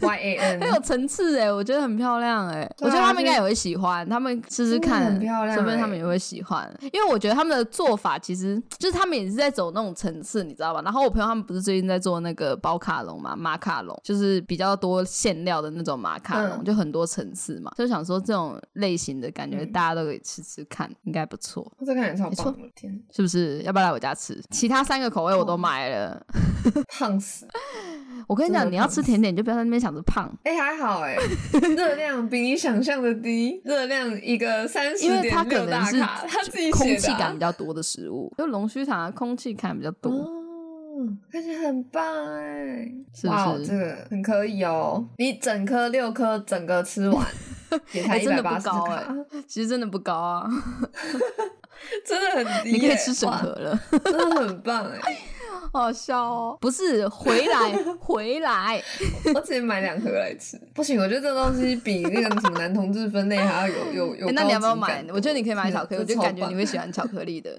[0.00, 6.68] Y A N 很有层次哎，我觉得很漂亮哎，我觉得他们应该也会喜欢，他们试试看，很漂亮说不定他们也会喜欢。
[6.92, 10.80] 因为我觉得他们的做法其实就是他们也是在走那种层次，你知道吧？
[10.82, 21.70] 然后我朋友他们不是最近在做那个包卡龙嘛，马卡龙，就是比较多馅料的那种马卡龙，就很多层次嘛，就想说这种类型的感觉大家都可以吃吃看，应该不错。
[21.84, 23.62] 这看起来超棒，天，是不是？
[23.62, 24.40] 要不要来我家吃？
[24.50, 26.26] 其他三个口味我都买了，
[26.88, 27.46] 胖死。
[28.26, 30.28] 我跟你讲，你要吃甜点，就不要在那边想着胖。
[30.42, 31.16] 哎，还好哎，
[31.76, 40.10] 热量比你想象的低，热量一个三十点六大卡，它自己空气感比较多的食物，就龙须茶空气感比较多，
[41.30, 42.02] 看起来很棒
[42.34, 42.90] 哎，
[43.28, 47.24] 哇，这个很可以哦，你整颗六颗整个吃完，
[47.92, 49.14] 也才一百八十卡，
[49.46, 50.48] 其实真的不高啊，
[52.06, 55.16] 真的很低， 你可以吃整盒了， 真的很棒哎。
[55.72, 56.58] 好笑哦！
[56.58, 58.80] 不是回来回来，
[59.34, 60.58] 我直接买两盒来吃。
[60.72, 64.30] 不行，我觉得这东西比那个什么男同志分类还要有有有。
[64.30, 65.04] 那你要不要买？
[65.12, 67.50] 我觉得你可以买巧克力，我就感觉你会喜欢巧克力的。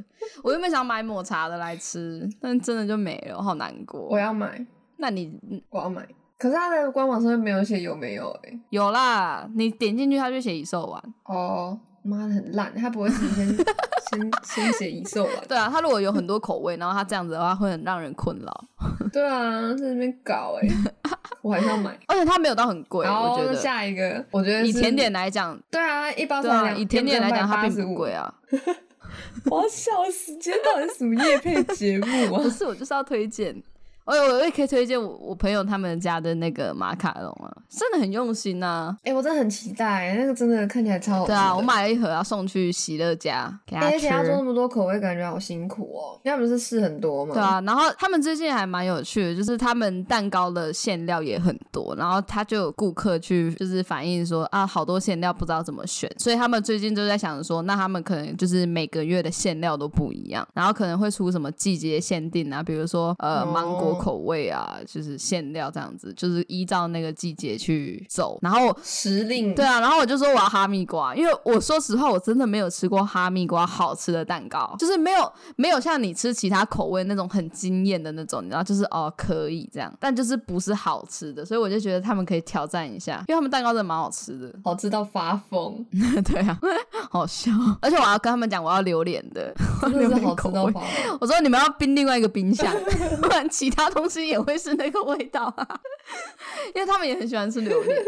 [0.41, 4.07] 我原本想买抹茶的来吃，但真的就没了，我好难过。
[4.09, 4.65] 我要买，
[4.95, 5.37] 那你
[5.69, 6.07] 我要买。
[6.37, 8.29] 可是它的官网上面没有写有没有？
[8.43, 11.03] 哎，有啦，你点进去它就写已售完。
[11.23, 11.79] 哦。
[12.03, 13.45] 妈的很烂，他不会提前
[14.09, 15.33] 先先写已售完。
[15.45, 18.65] 对啊，他如果有很多口味，然后他这样子的话会很让人困扰。
[19.11, 20.69] 对啊，在那边搞哎，
[21.43, 21.99] 我还是要买。
[22.07, 23.53] 而且它没有到很贵，我觉得。
[23.53, 28.33] 下一个，我觉得以甜点来讲，对啊，一包才以甜点来讲，它并不贵啊。
[29.51, 32.39] 我要笑死，今天到底什么夜配节目啊？
[32.41, 33.61] 不是，我就是要推荐。
[34.07, 38.95] 我我也可以推荐我我朋友他们家的那个马卡龙啊，真的很用心呐！
[39.03, 41.25] 哎，我真的很期待，那个真的看起来超好。
[41.25, 43.95] 对啊，我买了一盒要送去喜乐家给他吃。
[43.95, 46.17] 而且他做那么多口味，感觉好辛苦哦。
[46.23, 47.33] 因为不是试很多嘛。
[47.33, 64.75] 对啊，然后他们最近还蛮有趣的，就是他们蛋糕的馅料也很多，然后他就有顾客去就是反映说啊，好多馅料不知道怎么选，所以他们最近就在想说，那他们可能就是每个月的馅料都不一样，然后可能会出什么季节限定啊，比如说呃芒果口味啊。
[64.87, 68.39] 就是馅料这样子，就是依照那个季节去走。
[68.41, 85.85] 然后时令对啊，然后我就说我要哈密瓜，因为我说实话，我真的没有吃过哈密瓜好吃的蛋糕，就是没有没有像你吃其他口味那种很惊艳的那种，你知道，就是哦可以这样，但就是不是好吃的，所以我就觉得他们可以挑战一下，因为他们蛋糕真的蛮好吃的，好吃到发疯。
[86.23, 86.57] 对啊，
[87.09, 87.51] 好笑。
[87.81, 89.53] 而且我要跟他们讲，我要榴莲的，
[89.89, 90.73] 榴莲口味。
[91.19, 92.73] 我说你们要冰另外一个冰箱，
[93.21, 94.57] 不然其他东西也会。
[94.57, 95.79] 是那个味道啊，
[96.73, 98.03] 因为他们也很喜欢吃榴莲，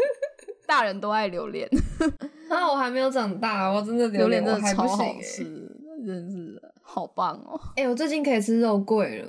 [0.66, 1.66] 大人都爱榴莲。
[2.50, 5.44] 啊，我还没有长大，我真的榴莲真的超好吃，
[6.04, 7.58] 真是好棒哦！
[7.76, 9.28] 哎，我最近可以吃肉桂了，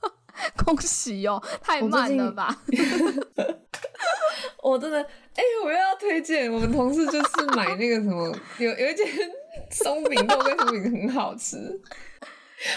[0.64, 1.40] 恭喜哦！
[1.60, 2.58] 太慢了吧？
[4.62, 9.06] 我真的，哎，我又要推荐我们同事，就是买那个什么，有有一件
[9.70, 11.78] 松饼，肉桂松饼很好吃，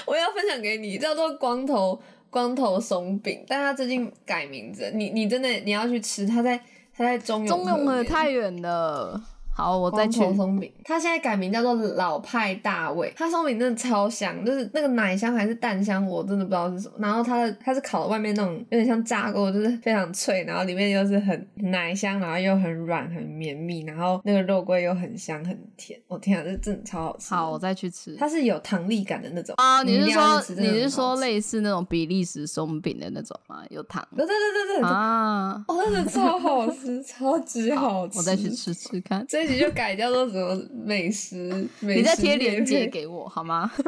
[0.05, 1.99] 我要分享给你，叫做光头。
[2.29, 6.57] 光头松饼，但他最近改名字，你你真的你要去吃，他在
[6.95, 9.21] 他在中中永和太远了，
[9.57, 10.37] 好，我再光去。
[10.37, 13.11] 松饼，它现在改名叫做老派大味。
[13.15, 16.93] 它松饼真的超香，就是那个奶香还是蛋香，我真的不知道是什么。
[16.99, 25.99] 然后它的它是烤的外面那种有点像炸过，就是非常脆，然后里面又是很奶香，然后又很软很绵密，然后那个肉桂又很香很甜。
[26.07, 27.33] 我、天啊，这真的超好吃。
[27.33, 28.15] 好，我再去吃。
[28.15, 33.63] 它是有糖力感的那种啊，你是说你是说类似那种比利时松饼的那种吗？
[33.71, 35.65] 有糖对对对对对，啊？
[35.67, 38.19] 哦，真的超好吃， 超级好吃。
[38.19, 38.51] 我再去。
[38.57, 39.25] 吃吃看。
[39.27, 40.55] 这一集就改叫做什么
[40.85, 41.67] 美食？
[41.79, 43.69] 美食你再贴链接给我好吗？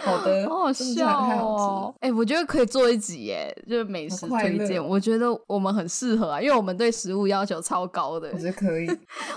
[0.00, 1.94] 好的， 好好笑哦！
[2.00, 4.80] 哎、我觉得可以做一集耶，就是美食推荐。
[4.80, 8.38] 哦我觉得我们很适合啊，因为我们对食物要求超高的我。
[8.38, 8.86] 觉得可以，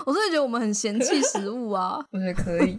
[0.06, 1.98] 我真的觉得我们很嫌弃食物啊。
[2.12, 2.78] 我觉得可以。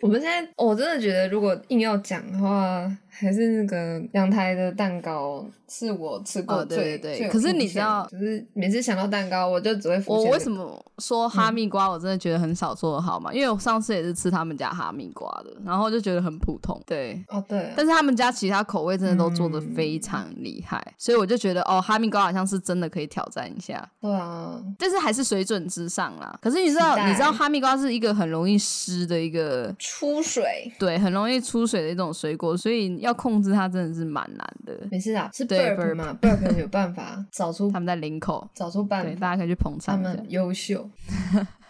[0.00, 13.32] 我们现在，我真的觉得，如果硬要讲的话，还是那个阳台的蛋糕是我吃过哦对最、对对最可是你知道就是每次想到蛋糕，我就只会我为什么说哈密瓜我真的觉得很少做的好嘛？
[13.32, 16.80] 因为我上次也是吃他们家哈密瓜的，然后就觉得很普通。
[16.86, 17.22] 对。
[17.28, 23.86] 哦，对，但是他们家其他口味真的都做的嗯非常厉害，所以我就觉得哦，哈密瓜好像是真的可以挑战一下。
[24.00, 26.38] 对啊，但是还是水准之上啦。
[26.40, 34.78] 可是你知道，你知道哈密瓜是一个很容易湿的一个，出水对，很容易出水的一种水果，所以要控制它真的是蛮难的。
[34.90, 40.26] 没事啊，是对 burp burp 嘛，burp 有办法找出 他们在领口，对，找出办法，大家可以去捧他场一下们。
[40.30, 40.88] 优秀，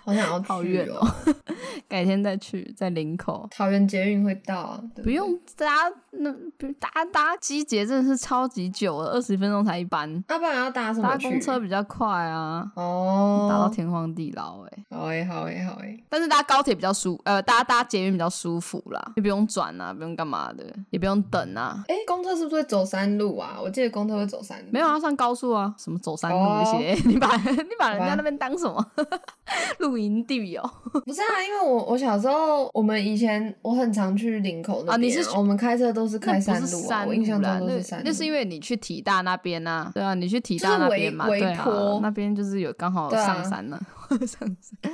[0.04, 1.06] 好想要去好远哦。
[1.88, 3.46] 改天再去，在林口。
[3.50, 5.66] 桃园捷运会到啊，对不用搭
[6.10, 11.08] 那不搭搭机捷真的是超级久了，二十分钟才一班，要不然要搭什么？
[11.08, 15.98] 搭公车比较快啊，哦，搭到天荒地老哎、好哎，好哎，好哎。
[16.08, 21.84] 但是搭高铁比较舒，呃，搭搭捷运比较舒服啦，就不用转啊，不用干嘛的，也不用等啊。
[21.88, 23.58] 哎，公车是不是会走山路啊？
[23.62, 24.66] 我记得公车会走山路。
[24.70, 28.84] 没有啊，上高速啊，什么走山路哦那些，你把 你把人家那边当什么
[29.92, 30.70] 露营地哦？
[31.04, 38.04] 不是啊，因为我我小时候，我们以前我很常去林口那边、啊你是我们开车都是开山路啊，我印象中都是山路。
[38.06, 43.78] 那是因为你去体大那边啊、对啊，你去体大那边嘛，微对啊坡，那边就是有刚好上山了，
[44.26, 44.92] 上山，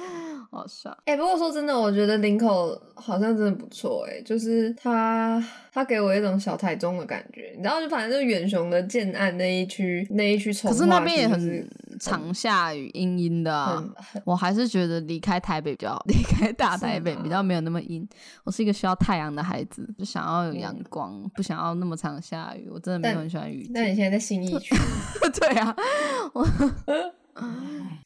[0.50, 0.96] 好笑。
[1.04, 11.68] 哎、不过说真的，我觉得林口好像真的不错哎、就是它它给我一种小台中的感觉，你知道，就反正就远雄的建案那一区那一区可是那边也很
[12.00, 13.84] 常下雨，阴阴的
[14.24, 18.08] 我还是觉得离开台北比较好，离开 大台北比较没有那么阴。
[18.44, 22.70] 我是一个需要太阳的孩子，就想要有阳嗯光，不想要那么常下雨。
[22.72, 23.98] 我真的没有很喜欢雨那你。
[23.98, 24.76] 现在在新义区，
[25.40, 25.74] 对啊，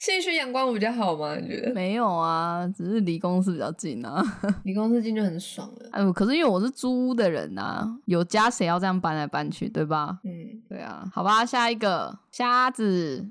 [0.01, 1.37] 信义区阳光比较好吗？
[1.37, 1.73] 你觉得？
[1.73, 4.23] 没有啊，只是离公司比较近啊。
[4.65, 5.89] 离公司近就很爽了。
[5.93, 10.19] 哎呦，可是因为我是租屋的人啊，有家谁要这样搬来搬去，对吧？
[10.25, 13.29] 嗯，对啊，好吧，下一个瞎子，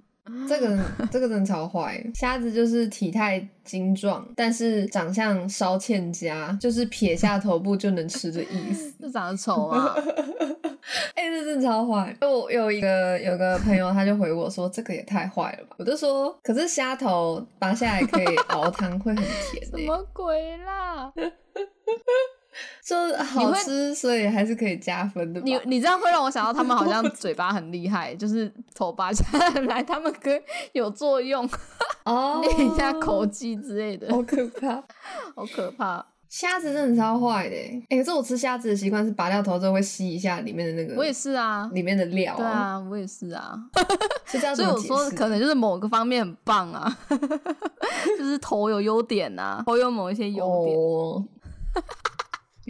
[0.48, 0.80] 这个
[1.12, 2.04] 这个真的超坏。
[2.14, 8.94] 瞎子就是体态精壮，但是长相稍欠佳，就是撇下头部就能吃的意思。
[9.02, 9.96] 这长得丑啊。
[11.16, 12.16] 哎、这真的超坏！
[12.22, 21.14] 我有一个有个朋友，他就回我说：“这个也太坏了吧！”我就说：“可是虾头拔下来可以熬汤，会很甜、欸，什么鬼啦？
[22.84, 29.24] 就是好吃，所以还是可以加分的。”你你这样会让我想到他们好像 嘴巴很厉害，就是头拔下
[29.68, 30.42] 来，他们可以
[30.74, 31.50] 有作用，
[32.06, 34.76] 哦， 练一下口技之类的，好可怕。
[35.36, 36.06] 好可怕。
[36.30, 43.60] 虾子真的超坏的、欸，哎、可是我吃虾子的习惯是拔掉头之后会吸一下里面的那个，我也是啊，里面的料、对，啊，我也是啊，
[44.26, 46.98] 是这样所以我说可能能就是某个方面很棒啊，
[48.18, 50.78] 就是头有优点啊，头有某一些优点。
[50.78, 51.26] 哦，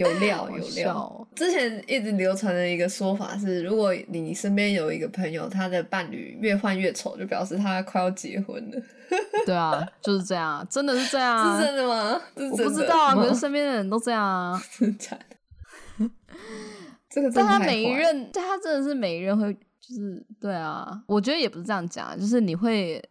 [0.02, 0.98] 有料有料。
[0.98, 8.82] 哦之前一直流传的一个说法是，如果你身边有一个朋友，他的伴侣越换越丑，就表示他快要结婚了。
[9.46, 11.66] 对啊，就是这样啊，真的是这样啊是。
[11.66, 12.22] 真的吗？
[12.36, 14.62] 我不知道啊，可是身边的人都这样啊。
[14.78, 15.20] 真的。
[17.10, 23.02] 这个真但他每一任，但他真的是每一任会，就是对啊，我觉得也不是这样讲啊，就是你会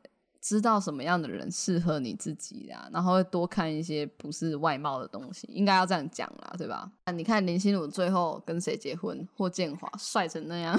[0.40, 6.90] 知道什么样的人适合你自己啊，然后会多看一些不是外貌的东西，应该要这样讲啦，对吧？
[7.06, 9.28] 那你看林心如最后跟谁结婚？
[9.36, 10.78] 霍建华帅成那样，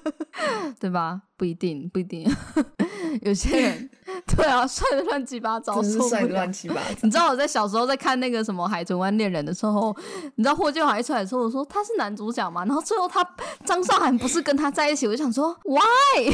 [0.78, 1.22] 对吧？
[1.36, 2.30] 不一定，不一定，
[3.22, 3.90] 有些人
[4.36, 7.10] 对啊，帅的乱七八糟，真是帅的乱七八 糟你。
[7.10, 9.94] 知道我在小时候在看那个什么《海豚湾恋人》的时候，
[10.36, 13.26] 你知道霍建华一出来的时候，我说他是男主角嘛，然后最后他
[13.64, 16.30] 张韶涵不是跟他在一起，我就想说 why？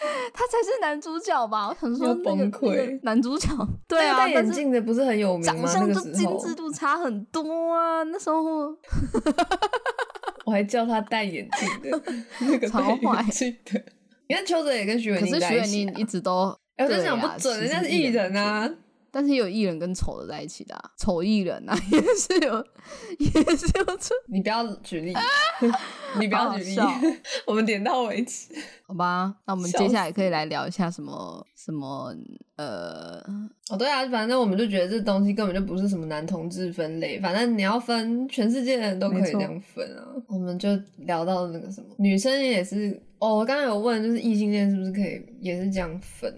[0.32, 1.68] 他才是男主角吧？
[1.68, 3.48] 我想说、要那溃那个男主角，
[3.88, 8.02] 对啊，那个戴眼镜的不是很有名长相就精致度差很多啊。
[8.04, 8.42] 那时候
[10.46, 12.02] 我还叫他戴眼镜的，
[12.40, 13.82] 那个超眼镜的。
[14.28, 18.70] 你看邱泽也跟徐伟可是徐伟宁在一起、啊，宁一直都，哎，我就讲对啊不准，人家是艺人啊。
[19.18, 22.64] 对但是有艺人跟丑的在一起的、啊，丑艺人啊， 也是有，
[23.18, 25.12] 也是有这，你不要举例，
[26.20, 26.76] 你不要举例
[27.44, 28.54] 我们点到为止。
[28.86, 29.34] 好吧？
[29.44, 32.14] 那我们接下来可以来聊一下什么什么
[32.54, 33.20] 呃，
[33.70, 40.06] 哦，对啊，反正我们就觉得这东西根本就不是什么男同志分类，反正你要分，全世界的人都可以这样分啊。
[40.28, 46.32] 我们就聊到那个什么，女生也是哦，我刚刚有问，就是异性恋是不是可以也是这样分？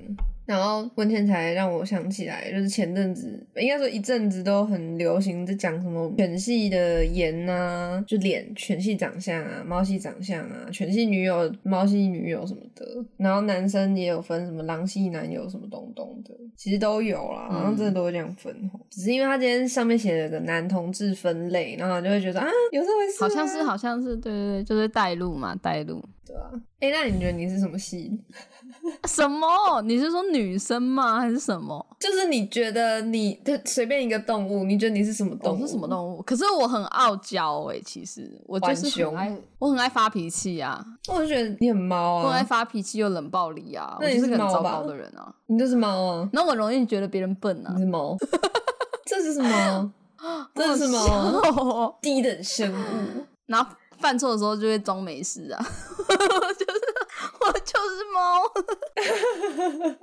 [0.51, 12.85] 然后温天才让我想起来，就是前阵子应该说一阵子都很流行在讲什么犬系的颜啊，就脸犬系长相啊，猫系长相啊，犬系女友、猫系女友什么的。
[13.17, 18.81] 然后男生也有分什么狼系男友什么东东的，其实都有啦，好像真的都会这样分哦。
[18.91, 26.05] 只是因为他今天上面写了个男同志分类，然后就会觉得啊，有这回事、啊，好像是好像是对对对，就是带路嘛，带路。
[26.31, 26.51] 对啊。
[26.81, 28.11] 哎、那你觉得你是什么系？
[29.09, 29.47] 什么？
[29.85, 31.21] 你是说女生吗？
[31.21, 31.85] 还是什么？
[31.99, 35.61] 就是你觉得你就随便一个动物，你觉得你是什么动物？
[35.61, 36.23] 我是什么动物？
[36.23, 45.35] 可是我很傲娇哎、其实我就是很爱，我很爱发脾气啊，我就觉得你很猫我很爱啊，发脾气又冷暴力啊，我那你就是是个很糟糕的人啊。
[45.47, 48.17] 你就是猫啊，那我容易觉得别人笨啊你， 是猫，
[49.05, 49.93] 这是什么，
[50.55, 51.99] 这是什么。
[52.01, 52.77] 低等生物。
[53.47, 55.59] 然后犯错的时候就会装没事啊，
[56.09, 56.81] 我就是
[57.41, 58.43] 我就是猫，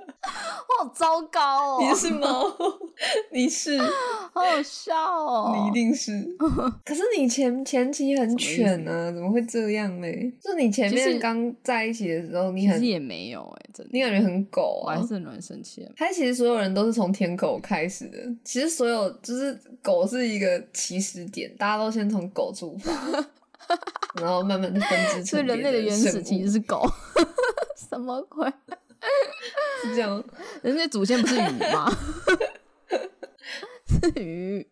[0.68, 2.56] 我好糟糕哦，你是猫，
[3.32, 3.76] 你是，
[4.32, 6.12] 好好笑哦，你一定是。
[6.84, 10.32] 可是你前前期很犬啊，怎么会这样嘞？
[10.40, 15.06] 就你前面刚在一起的时候，你很其实，也没有哎、真的，你感觉很狗啊我还。
[15.06, 15.90] 是很容易生气的。
[15.96, 22.92] 他其实所有人都是从舔狗开始的，其实所有就是狗是一个起始点，大家都先从狗出发，
[24.20, 26.86] 然后慢慢的分支所以人类的原始其实是狗，
[27.88, 28.48] 什么鬼？
[29.82, 30.22] 是这样。
[30.62, 31.40] 人类祖先不是鱼
[31.72, 31.88] 吗？
[33.86, 34.66] 是鱼，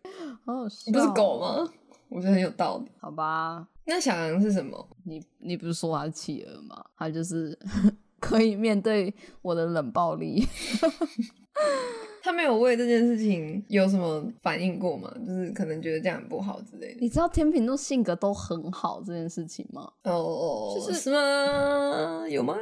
[0.45, 1.39] 好好笑、不是狗？
[1.39, 1.71] 吗？
[2.09, 2.91] 我觉得很有道理。
[2.99, 4.87] 好吧，那小羊是什么？
[5.03, 6.83] 你你不是说它是企鹅吗？
[6.97, 7.57] 它就是
[8.19, 10.45] 可以面对我的冷暴力。
[12.37, 15.11] 他没有为这件事情有什么反应过吗？
[15.25, 16.99] 就是可能觉得这样很不好之类的。
[17.01, 19.89] 你知道天秤座性格都很好这件事情吗？
[20.03, 22.27] 哦哦，就是是吗？
[22.29, 22.55] 有吗？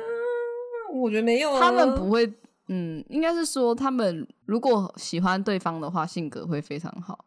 [0.93, 1.59] 我觉得没有啊。
[1.59, 2.25] 他们不会，
[2.69, 7.25] 嗯，应该是说他们如果喜欢对方的话，性格会非常好。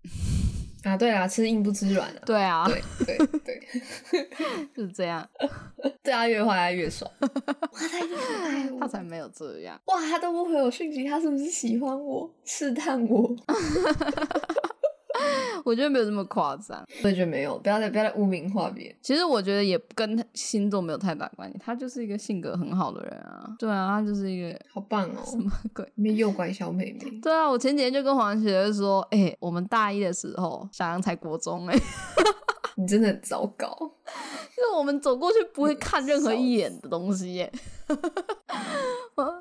[0.89, 2.21] 啊，对啦，吃硬不吃软啊。
[2.25, 3.61] 对啊，对对对，
[4.75, 5.29] 就是这样，
[6.03, 7.11] 对啊越坏他越爽。
[7.21, 7.29] 哇，
[7.91, 8.89] 他一定很爱我他。
[8.89, 9.79] 才没有这样。
[9.87, 12.29] 哇，他都不回我讯息，他是不是喜欢我？
[12.45, 13.29] 试探我？
[15.65, 16.83] 我觉得没有这么夸张。
[17.03, 18.97] 我也觉得没有，不要再不要再污名化别人。
[19.03, 23.55] 其实我觉得也跟星座没有太大关系，他就是一个性格很好的人啊。
[23.59, 25.23] 对啊，他就是一个好棒哦！
[25.25, 25.87] 什么鬼？
[25.95, 27.11] 没诱拐小妹妹。
[27.23, 31.79] 对啊，我前几天就跟黄学说，哎、我们大一的时候，小杨才国中、哎，
[32.79, 33.69] 你真的很糟糕。
[34.57, 37.53] 就是我们走过去不会看任何一眼的东西、耶。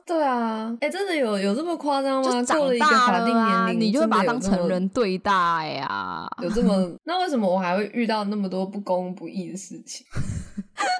[0.06, 2.44] 对啊，哎、真的有有这么夸张吗？
[2.44, 6.92] 过了一个大法定年龄，你就会把他当成人对待呀、 有这么？
[7.04, 10.06] 那为什么我还会遇到那么多不公不义的事情？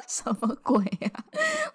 [0.08, 1.10] 什么鬼呀、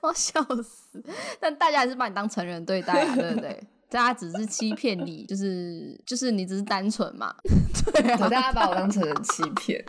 [0.01, 1.03] 我要笑死！
[1.41, 3.63] 但大家还是把你当成人对待啊，对不对？
[3.91, 7.35] 大家只是欺骗你，就是就是你只是单纯嘛，
[7.93, 9.85] 对对，啊，大家把我当成人欺骗。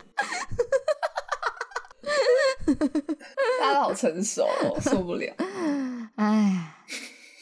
[3.60, 5.32] 大家都好成熟哦， 受不了。
[6.16, 6.74] 哎，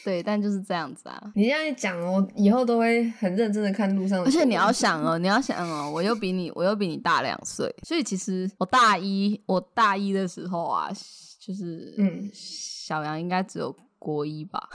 [0.03, 1.31] 对，但就是这样子啊。
[1.35, 4.25] 你这样一讲，我以后都会很认真的看路上的。
[4.25, 10.89] 而且你要想哦， 你要想哦，我又比你，我又比你大两岁，所以其实我大一，我大一的时候啊，
[11.39, 14.69] 就是嗯小杨应该只有国一吧，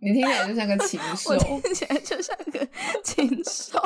[0.00, 1.36] 你听起来就像个禽兽我。
[1.38, 2.66] 听起来就像个
[3.04, 3.80] 禽兽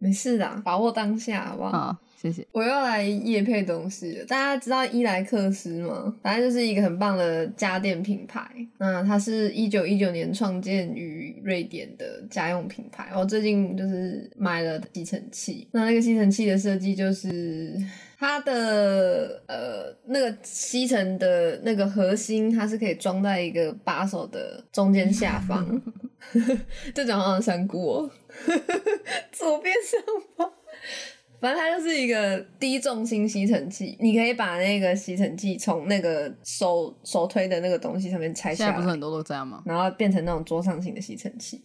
[0.00, 1.70] 没事的，把握当下，好不好？
[1.70, 1.96] 好！
[2.20, 2.46] 谢谢。
[2.52, 4.24] 我又要来夜配东西了。
[4.24, 6.14] 大家知道伊莱克斯吗？
[6.22, 8.42] 反正就是一个很棒的家电品牌。
[8.78, 13.10] 那它是一九一九年创建于瑞典的家用品牌。
[13.14, 15.68] 我最近就是买了吸尘器。
[15.72, 17.74] 那那个吸尘器的设计就是
[18.18, 25.80] 它的呃那个吸尘的那个核心，它是可以装在一个把手的中间下方。
[26.94, 28.10] 这种好像香菇哦，
[29.32, 30.00] 左边上
[30.36, 30.52] 方。
[31.40, 39.62] 反正它就是一个低重心吸尘器，你可以把那个吸尘器从那个手手推的那个东西上面拆下来，现在不是很多都这样吗？
[39.64, 41.64] 然后变成那种桌上型的吸尘器。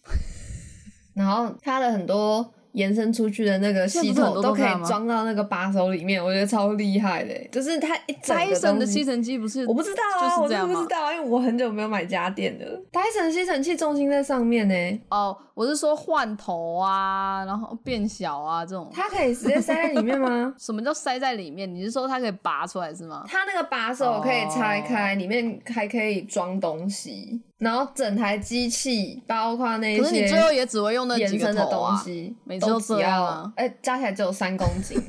[1.12, 7.34] 然后它的很多延伸出去的那个吸现在不是很头都可以装到那个把手里面，我觉得超厉害的。
[7.50, 12.82] 就是它一整个 Dyson 的吸尘器不是我不知道啊，就是我真这样吗的不知道啊，因为我很久没有买家电了。
[12.92, 18.90] Dyson 吸尘器重心在上面呢，哦，我是说换头啊，然后变小啊这种。
[18.92, 20.54] 它可以直接塞在里面吗？
[20.60, 21.72] 什么叫塞在里面？
[21.74, 23.24] 你是说它可以拔出来是吗？
[23.26, 31.96] 它那个把手可以拆开，里面还可以装东西，然后整台机器包括那些可是你最后也只会用那几个东。
[31.96, 35.00] 西，每次都只要样啊哎、加起来只有三公斤。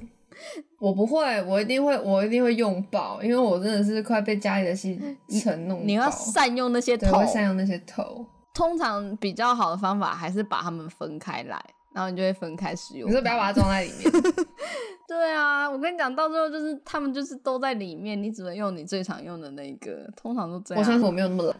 [0.79, 4.99] 我不会，我一定会，我一定会用爆，因为我真的是快被家里的吸
[5.43, 5.83] 尘弄爆。
[5.85, 8.25] 你要善用那些，头善用那些头。
[8.53, 11.59] 通常比较好的方法还是把它们分开来，
[11.97, 13.09] 然后你就会分开使用。
[13.09, 14.11] 你说不要把它装在里面，
[15.07, 20.79] 对啊，我跟你讲，到最后就是他们就是都在里面，你只能用你最常用的那一个，通常都这样。
[20.79, 21.55] 我相信我没有那么懒。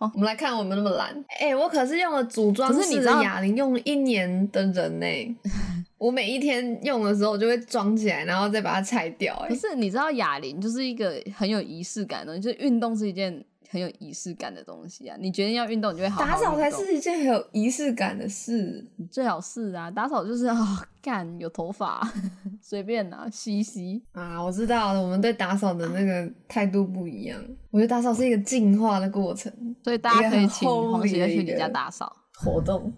[0.00, 1.14] 哦我们来看我们那么懒。
[1.40, 5.06] 哎、我可是用了组装式可是你知道的哑铃，用了一年的人呢、
[5.98, 15.16] 我每一天用的时候，我就会装起来，然后再把它拆掉、哎可，是你知道哑铃就是一个很有仪式感的，就是运动是一件很有仪式感的东西啊。
[15.18, 18.86] 你决定要运动，你就会好好打扫才是一件很有仪式感的事。
[18.96, 22.00] 你最好是啊，打扫就是啊，干有头发
[22.62, 24.02] 随便拿吸一吸。
[24.12, 27.40] 啊，我知道了，我们对打扫的那个态度不一样。
[27.70, 29.52] 我觉得打扫是一个进化的过程，
[29.84, 32.92] 所以大家可以请很黄喜 holy 的一乐去你家打扫，活动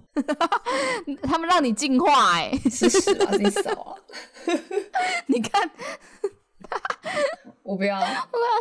[1.23, 3.95] 他们让你进化哎、吃屎啊，自己扫啊！
[5.27, 5.71] 你看
[7.63, 8.09] 我不要， 我要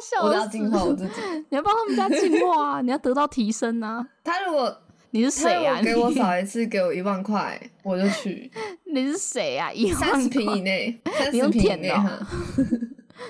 [0.03, 1.13] 笑我要死进化我自己。
[1.49, 4.05] 你要帮他们家进化啊，你要得到提升啊。
[4.23, 4.81] 他如果
[5.11, 5.75] 你是谁啊？
[5.75, 8.51] 果给我你扫一次，给我一万块，我就去。
[8.83, 9.71] 你是谁啊？
[9.71, 12.03] 一三十万块平以内，三你用十平以舔的哦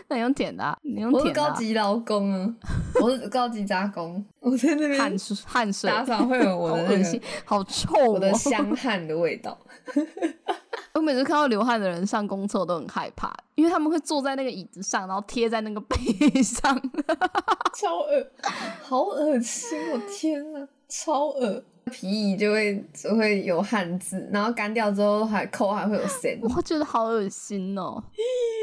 [0.09, 1.49] 内你用舔的、啊，你用我是舔的、啊。
[1.49, 2.55] 高级劳工啊，
[2.99, 8.33] 我是高级杂工，我在那边汗水汗水，打扫会有我好的那好臭我的哦！
[8.33, 9.57] 香汗的味道。
[10.97, 16.75] 我每次看到流汗的人上公厕，我都很害怕，因为他们会坐在那个椅子上，然后贴在那个 背上。
[17.75, 18.27] 超恶，
[18.81, 19.77] 好恶心！
[19.91, 21.63] 我天啊，超恶！
[21.91, 26.39] 皮椅就会就会有汗渍，然后干掉之后还扣还会有线。
[26.41, 28.03] 我觉得好恶心哦。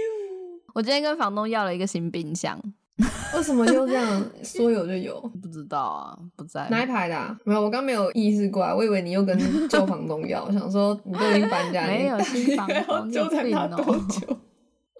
[0.74, 2.60] 我今天跟房东要了一个新冰箱，
[3.34, 5.20] 为什么就这样说有就有？
[5.42, 6.68] 不知道啊，不在。
[6.70, 7.36] 哪一排的、啊？
[7.44, 9.36] 没有，我刚没有意识过来，我以为你又跟
[9.68, 14.38] 旧房东要，我想说你都已经搬家，没有新房东 纠缠他多久？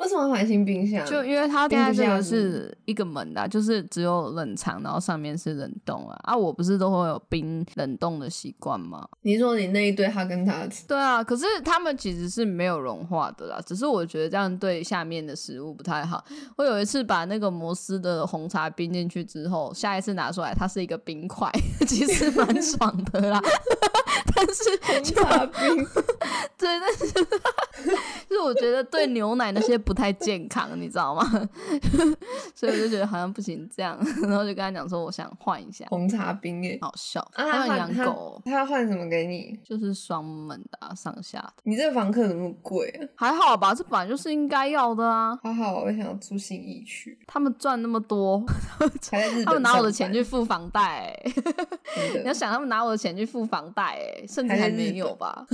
[0.01, 1.07] 为什么要买新冰箱？
[1.07, 6.19] 就因为它现在这个是是一个门的啊、就是只有冷藏，然后上面是冷冻啊。
[6.25, 9.09] 啊，我不是都会有冰冷冻的习惯吗？
[9.23, 16.25] 你说你那一堆哈根达斯，对啊，可是他们其实是没有融化的啦，只是我觉得这样对下面的食物不太好。
[16.57, 21.49] 我有一次把那个摩斯的红茶冰进去之后，下一次拿出来它是一个冰块，
[21.87, 23.41] 其实蛮爽的啦。
[24.35, 25.77] 但是就茶冰，
[26.59, 27.07] 对，但是
[28.29, 31.23] 就是我觉得对牛奶那些不太健康，你知道吗？
[32.55, 36.79] 所以我就觉得好像不行这样，然后就跟他讲说我想换一下，红茶冰耶。
[36.81, 37.21] 好笑。
[37.35, 39.59] 啊，他要养狗，他要换什么给你？
[39.65, 43.07] 就是双门的、啊、上下的，你这个房客怎么贵啊？
[43.17, 43.75] 还好吧？
[43.75, 45.39] 这本来就是应该要的啊。
[45.43, 48.45] 还好，我想要住新义区，他们赚那么多，
[49.11, 51.33] 还在日本他们拿我的钱去付房贷、欸，
[52.23, 55.47] 你要想他们拿我的钱去付房贷、欸，甚至还没有吧？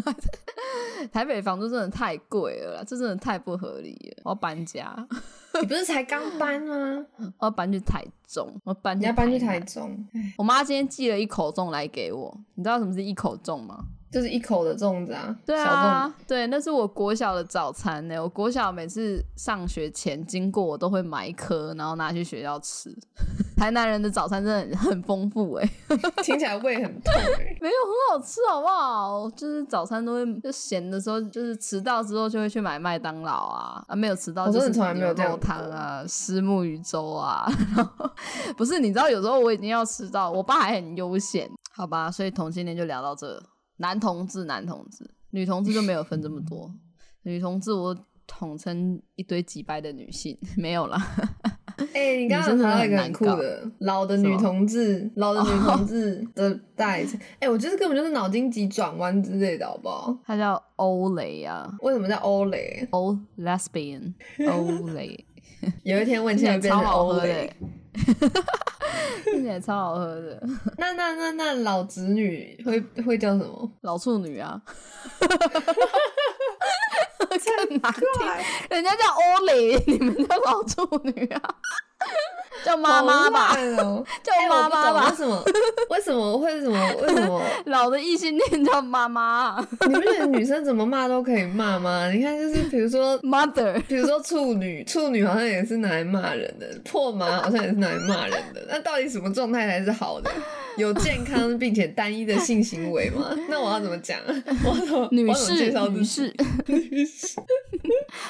[1.12, 4.22] 台北房租真的太贵了啦，这真的太不合理了。
[4.24, 4.96] 我要搬家，
[5.60, 7.04] 你不是才刚搬吗？
[7.38, 10.06] 我要搬去台中，我要搬你要搬去南台中，
[10.38, 13.84] 我妈今天寄了一口粽来给我，你知道什么是一口粽吗？
[14.10, 18.20] 就是一口的粽子啊，对啊，对，那是我国小的早餐呢。
[18.20, 22.92] 我国小每次上学前经过，我都会买一颗，然后拿去学校吃。
[23.56, 25.70] 台南人的早餐真的很很丰富哎，
[26.24, 29.30] 听起来胃很痛哎、没有很好吃好不好？
[29.36, 37.46] 就是早餐都会就闲的时候，就是迟到之后就会去买麦当劳啊，啊没有迟到就是从来没有这汤啊、虱目鱼粥啊。
[38.56, 42.10] 不是，你知道有时候我已经要迟到，我爸还很悠闲，好吧？
[42.10, 43.40] 所以同性恋就聊到这，
[43.80, 46.72] 男同志、男同志，女同志就没有分这么多。
[47.24, 50.98] 女同志我统称一堆几百的女性， 没有啦。
[51.94, 57.18] 哎、你刚刚女生真的谈到一个很酷的老的女同志，老的女同志的代称。
[57.38, 60.14] 哎、我觉得根本就是脑筋急转弯之类的，好不好？
[60.26, 62.86] 她叫欧蕾啊，为什么叫欧蕾？
[62.90, 64.12] 欧 lesbian，
[64.50, 65.24] 欧蕾。
[65.82, 67.56] 有一天问听起来变成欧蕾欸，，
[69.24, 70.42] 听起来超好喝的。
[70.78, 73.70] 那那那那老侄女会会叫什么？
[73.82, 74.60] 老处女啊，
[77.28, 78.06] 更难听，
[78.70, 81.42] 人家叫欧蕾，你们叫老处女啊，
[82.64, 83.56] 叫妈妈妈吧，
[84.22, 85.10] 叫妈妈吧。
[85.10, 85.44] 为什么？
[85.88, 86.94] 为什么会什么？
[87.02, 89.58] 为什么老的异性恋叫妈妈？
[89.88, 92.10] 你不觉得女生怎么骂都可以骂吗？
[92.10, 98.64] 你看，就是比如说 mother， 比如说处女，处女好像也是拿来骂人的，破麻好像也是拿来骂人的。
[98.68, 100.30] 那到底什么状态才是好的？
[100.76, 103.36] 有健康并且单一的性行为吗？
[103.48, 104.18] 那我要怎么讲？
[104.64, 105.52] 我怎么女士
[105.90, 106.34] 女士
[106.66, 107.36] 女士？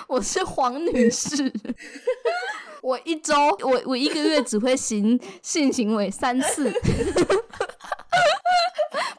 [0.08, 1.52] 我是黄女士。
[2.82, 6.72] 我一周，我我一个月只会行性行为三次，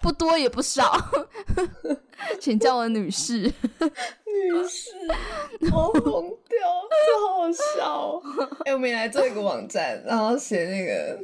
[0.01, 0.91] 不多也不少，
[2.39, 3.41] 请叫我女士。
[3.41, 4.89] 女士，
[5.71, 6.57] 我疯掉，
[6.89, 8.21] 这好好笑。
[8.65, 11.19] 哎，我们来做一个网站，然后写那个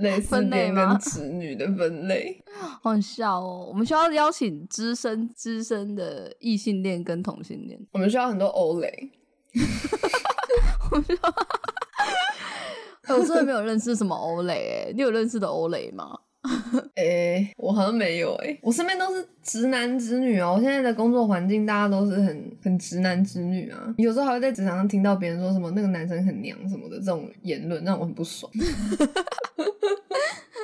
[0.00, 2.42] 类似恋跟子女的分类，
[2.82, 3.66] 好笑哦。
[3.68, 9.10] 我们需要邀请资深资深的异性恋跟同性恋，我们需要很多欧蕾。
[10.92, 11.34] 我需要。
[13.16, 16.18] 我真的没有认识什么欧蕾，哎，你有认识的欧蕾吗？
[16.96, 20.54] 哎，我好像没有，哎，我身边都是直男直女哦。
[20.56, 23.94] 我现在的工作环境，大家都是很很直男直女啊。
[23.98, 28.50] 有时候还会在职场上听到别人说什么那个男生很娘什么的这种言论，让我很不爽。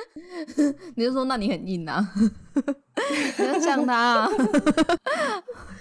[0.95, 2.11] 你就说那你很硬啊？
[3.37, 4.29] 你要像他啊！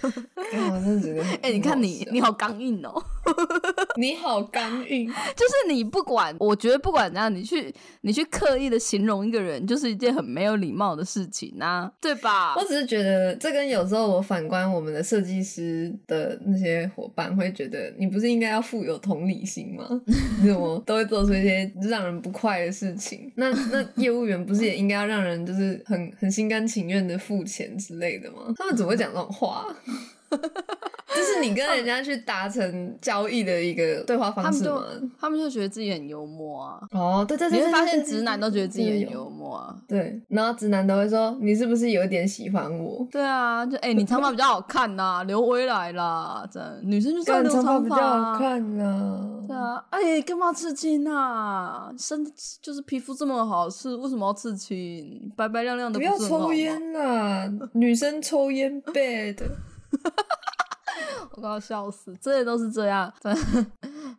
[0.01, 3.03] 我真的觉得，哎，你看你，你好刚硬哦！
[3.97, 12.55] 你好刚硬，就是你不管，我觉得不管怎样，你去你去刻意的形容一个人，就是一件很没有礼貌的事情啊，对吧？
[12.57, 19.85] 我只是觉得，这跟有时候我反观我们的设计师的那些伙伴，会觉得你不是应该要富有同理心吗？
[20.41, 23.33] 你怎么都会做出一些让人不快的事情？
[23.35, 28.55] 那那业务员不是也应该要让人就是很很心甘情愿的付钱之类的吗？
[28.57, 29.67] 他们怎么会讲这种话？
[31.15, 34.85] 这是你跟人家去达成交易的一个对话方式吗？
[35.19, 36.81] 他们就觉得自己很幽默啊。
[36.93, 39.75] 哦，对对对，你会发现直男都觉得自己很幽默啊。
[39.89, 46.47] 对，然后直男都会说：“你是不是有一点喜欢我？”对啊，就哎，你长发比较好看呐，留回来啦。
[46.53, 49.45] 这女生就是要留长发比较好看呐。
[49.49, 51.91] 对啊，哎，干嘛刺青啊？
[51.99, 52.25] 身
[52.61, 55.33] 就是皮肤这么好，是为什么要刺青？
[55.35, 57.51] 白白亮亮的，不要抽烟啦！
[57.73, 59.37] 女生抽烟 bad。
[61.33, 63.67] 我快要笑死，这些都是这样，真的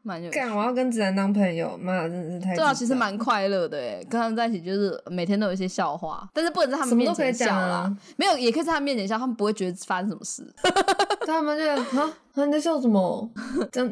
[0.04, 0.32] 蛮有。
[0.32, 2.56] 干，我要跟子然当朋友，妈真的是太……
[2.56, 7.94] 对啊，其实蛮快乐的诶，跟他们在一起就是每天都有一些笑话，但是不能在他们面前笑啦。
[8.16, 10.48] 没有，也可以在他们面前笑，他们不会觉得发生什么事。
[11.28, 12.14] 他们就啊。
[12.46, 13.32] 你在笑什么？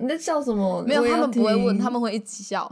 [0.02, 0.82] 你在笑什么？
[0.88, 2.70] 没有，他们不会问，他们会一起笑。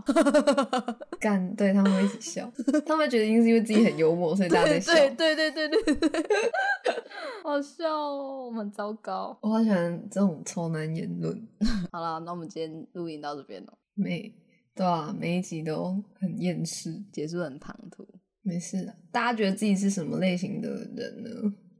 [1.19, 2.51] 干，对他们会一起笑。
[2.85, 4.93] 他们觉得因是因为自己很幽默，所以大家在笑。
[4.93, 6.11] 对对对对对对，
[7.43, 9.37] 好笑哦，我们糟糕。
[9.41, 11.47] 我好喜欢这种超男言论。
[11.91, 13.73] 好了，那我们今天录音到这边了。
[13.93, 14.33] 每
[14.75, 18.05] 对啊，每一集都很厌世，结束很唐突。
[18.41, 21.29] 没事，大家觉得自己是什么类型的人呢？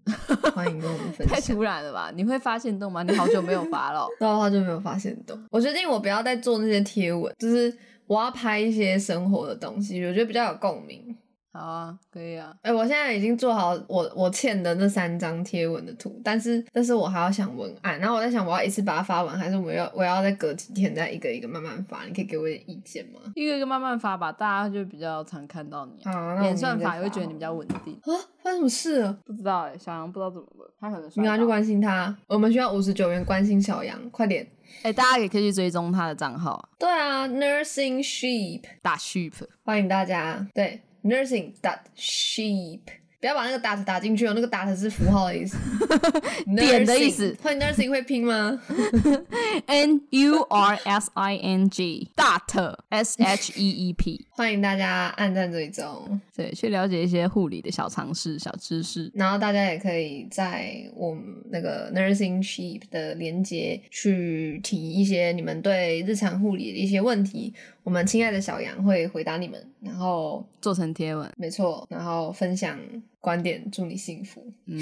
[0.54, 1.36] 欢迎跟我们分享。
[1.36, 2.12] 太突然了吧？
[2.16, 3.04] 你会发现动吗？
[3.04, 5.38] 你好久没有发了， 对，好久没有发现动。
[5.52, 7.76] 我决定我不要再做那些贴文，就是
[8.08, 11.16] 我要拍一些生活的东西，我觉得比较有共鸣。
[11.56, 12.54] 好啊，可以啊。
[12.62, 22.04] 哎，我现在已经做好我我欠的那三张贴文的图，但是但是我还要想文案，然后我在想我要一次把它发完，还是我要我要再隔几天再一个一个慢慢发？
[22.04, 23.22] 你可以给我点意见吗？
[23.36, 26.04] 一个一个慢慢发吧，大家就比较常看到你。
[26.04, 28.12] 啊，演算法也会觉得你比较稳定啊。
[28.44, 29.16] 发生什么事？
[29.26, 32.16] 不知道哎，小杨不知道怎么了，他可能你赶快去关心他。
[32.28, 34.46] 我们需要五十九元关心小杨，快点！
[34.84, 36.68] 哎，大家也可以去追踪他的账号。
[36.78, 39.34] 对啊，Nursing Sheep 打 Sheep，
[39.64, 40.46] 欢迎大家。
[40.54, 40.82] 对。
[41.06, 42.90] Nursing that sheep，
[43.26, 45.58] 不要把那个 dot 打进去哦，那个 dot 是符号的意思，
[46.56, 47.36] 点的意思。
[47.42, 48.62] 欢迎 Nursing 会拼吗？
[49.66, 54.28] N U R S I N G，dot S H E E P。
[54.30, 59.12] 欢迎大家按赞追踪，对，去了解一些护理的小常识、小知识。
[59.16, 67.56] 然后大家也可以在我们那个 Nursing Sheep 的连接去提一些你们对日常护理的一些问题。
[67.82, 72.80] 我们亲爱的小杨会回答你们，然后做成贴文，没错，然后分享
[73.26, 74.54] 观点，祝你幸福。
[74.68, 74.80] 嗯，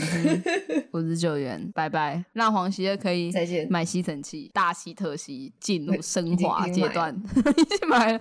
[0.91, 7.15] 五十九元，拜拜，让黄喜儿可以再见买吸尘器，大吸特吸，进入升华阶段，
[7.57, 8.19] 已经买了。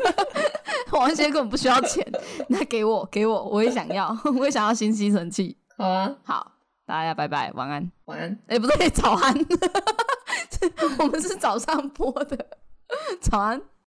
[0.90, 2.02] 黄喜儿根本不需要钱，
[2.48, 5.58] 那给我，给我，我也想要，我也想要新吸尘器。
[5.76, 6.52] 好啊，好，
[6.86, 8.38] 大家拜拜，晚安，晚安。
[8.46, 9.34] 哎，不对，早安，
[11.00, 12.46] 我们是早上播的，
[13.20, 13.60] 早安。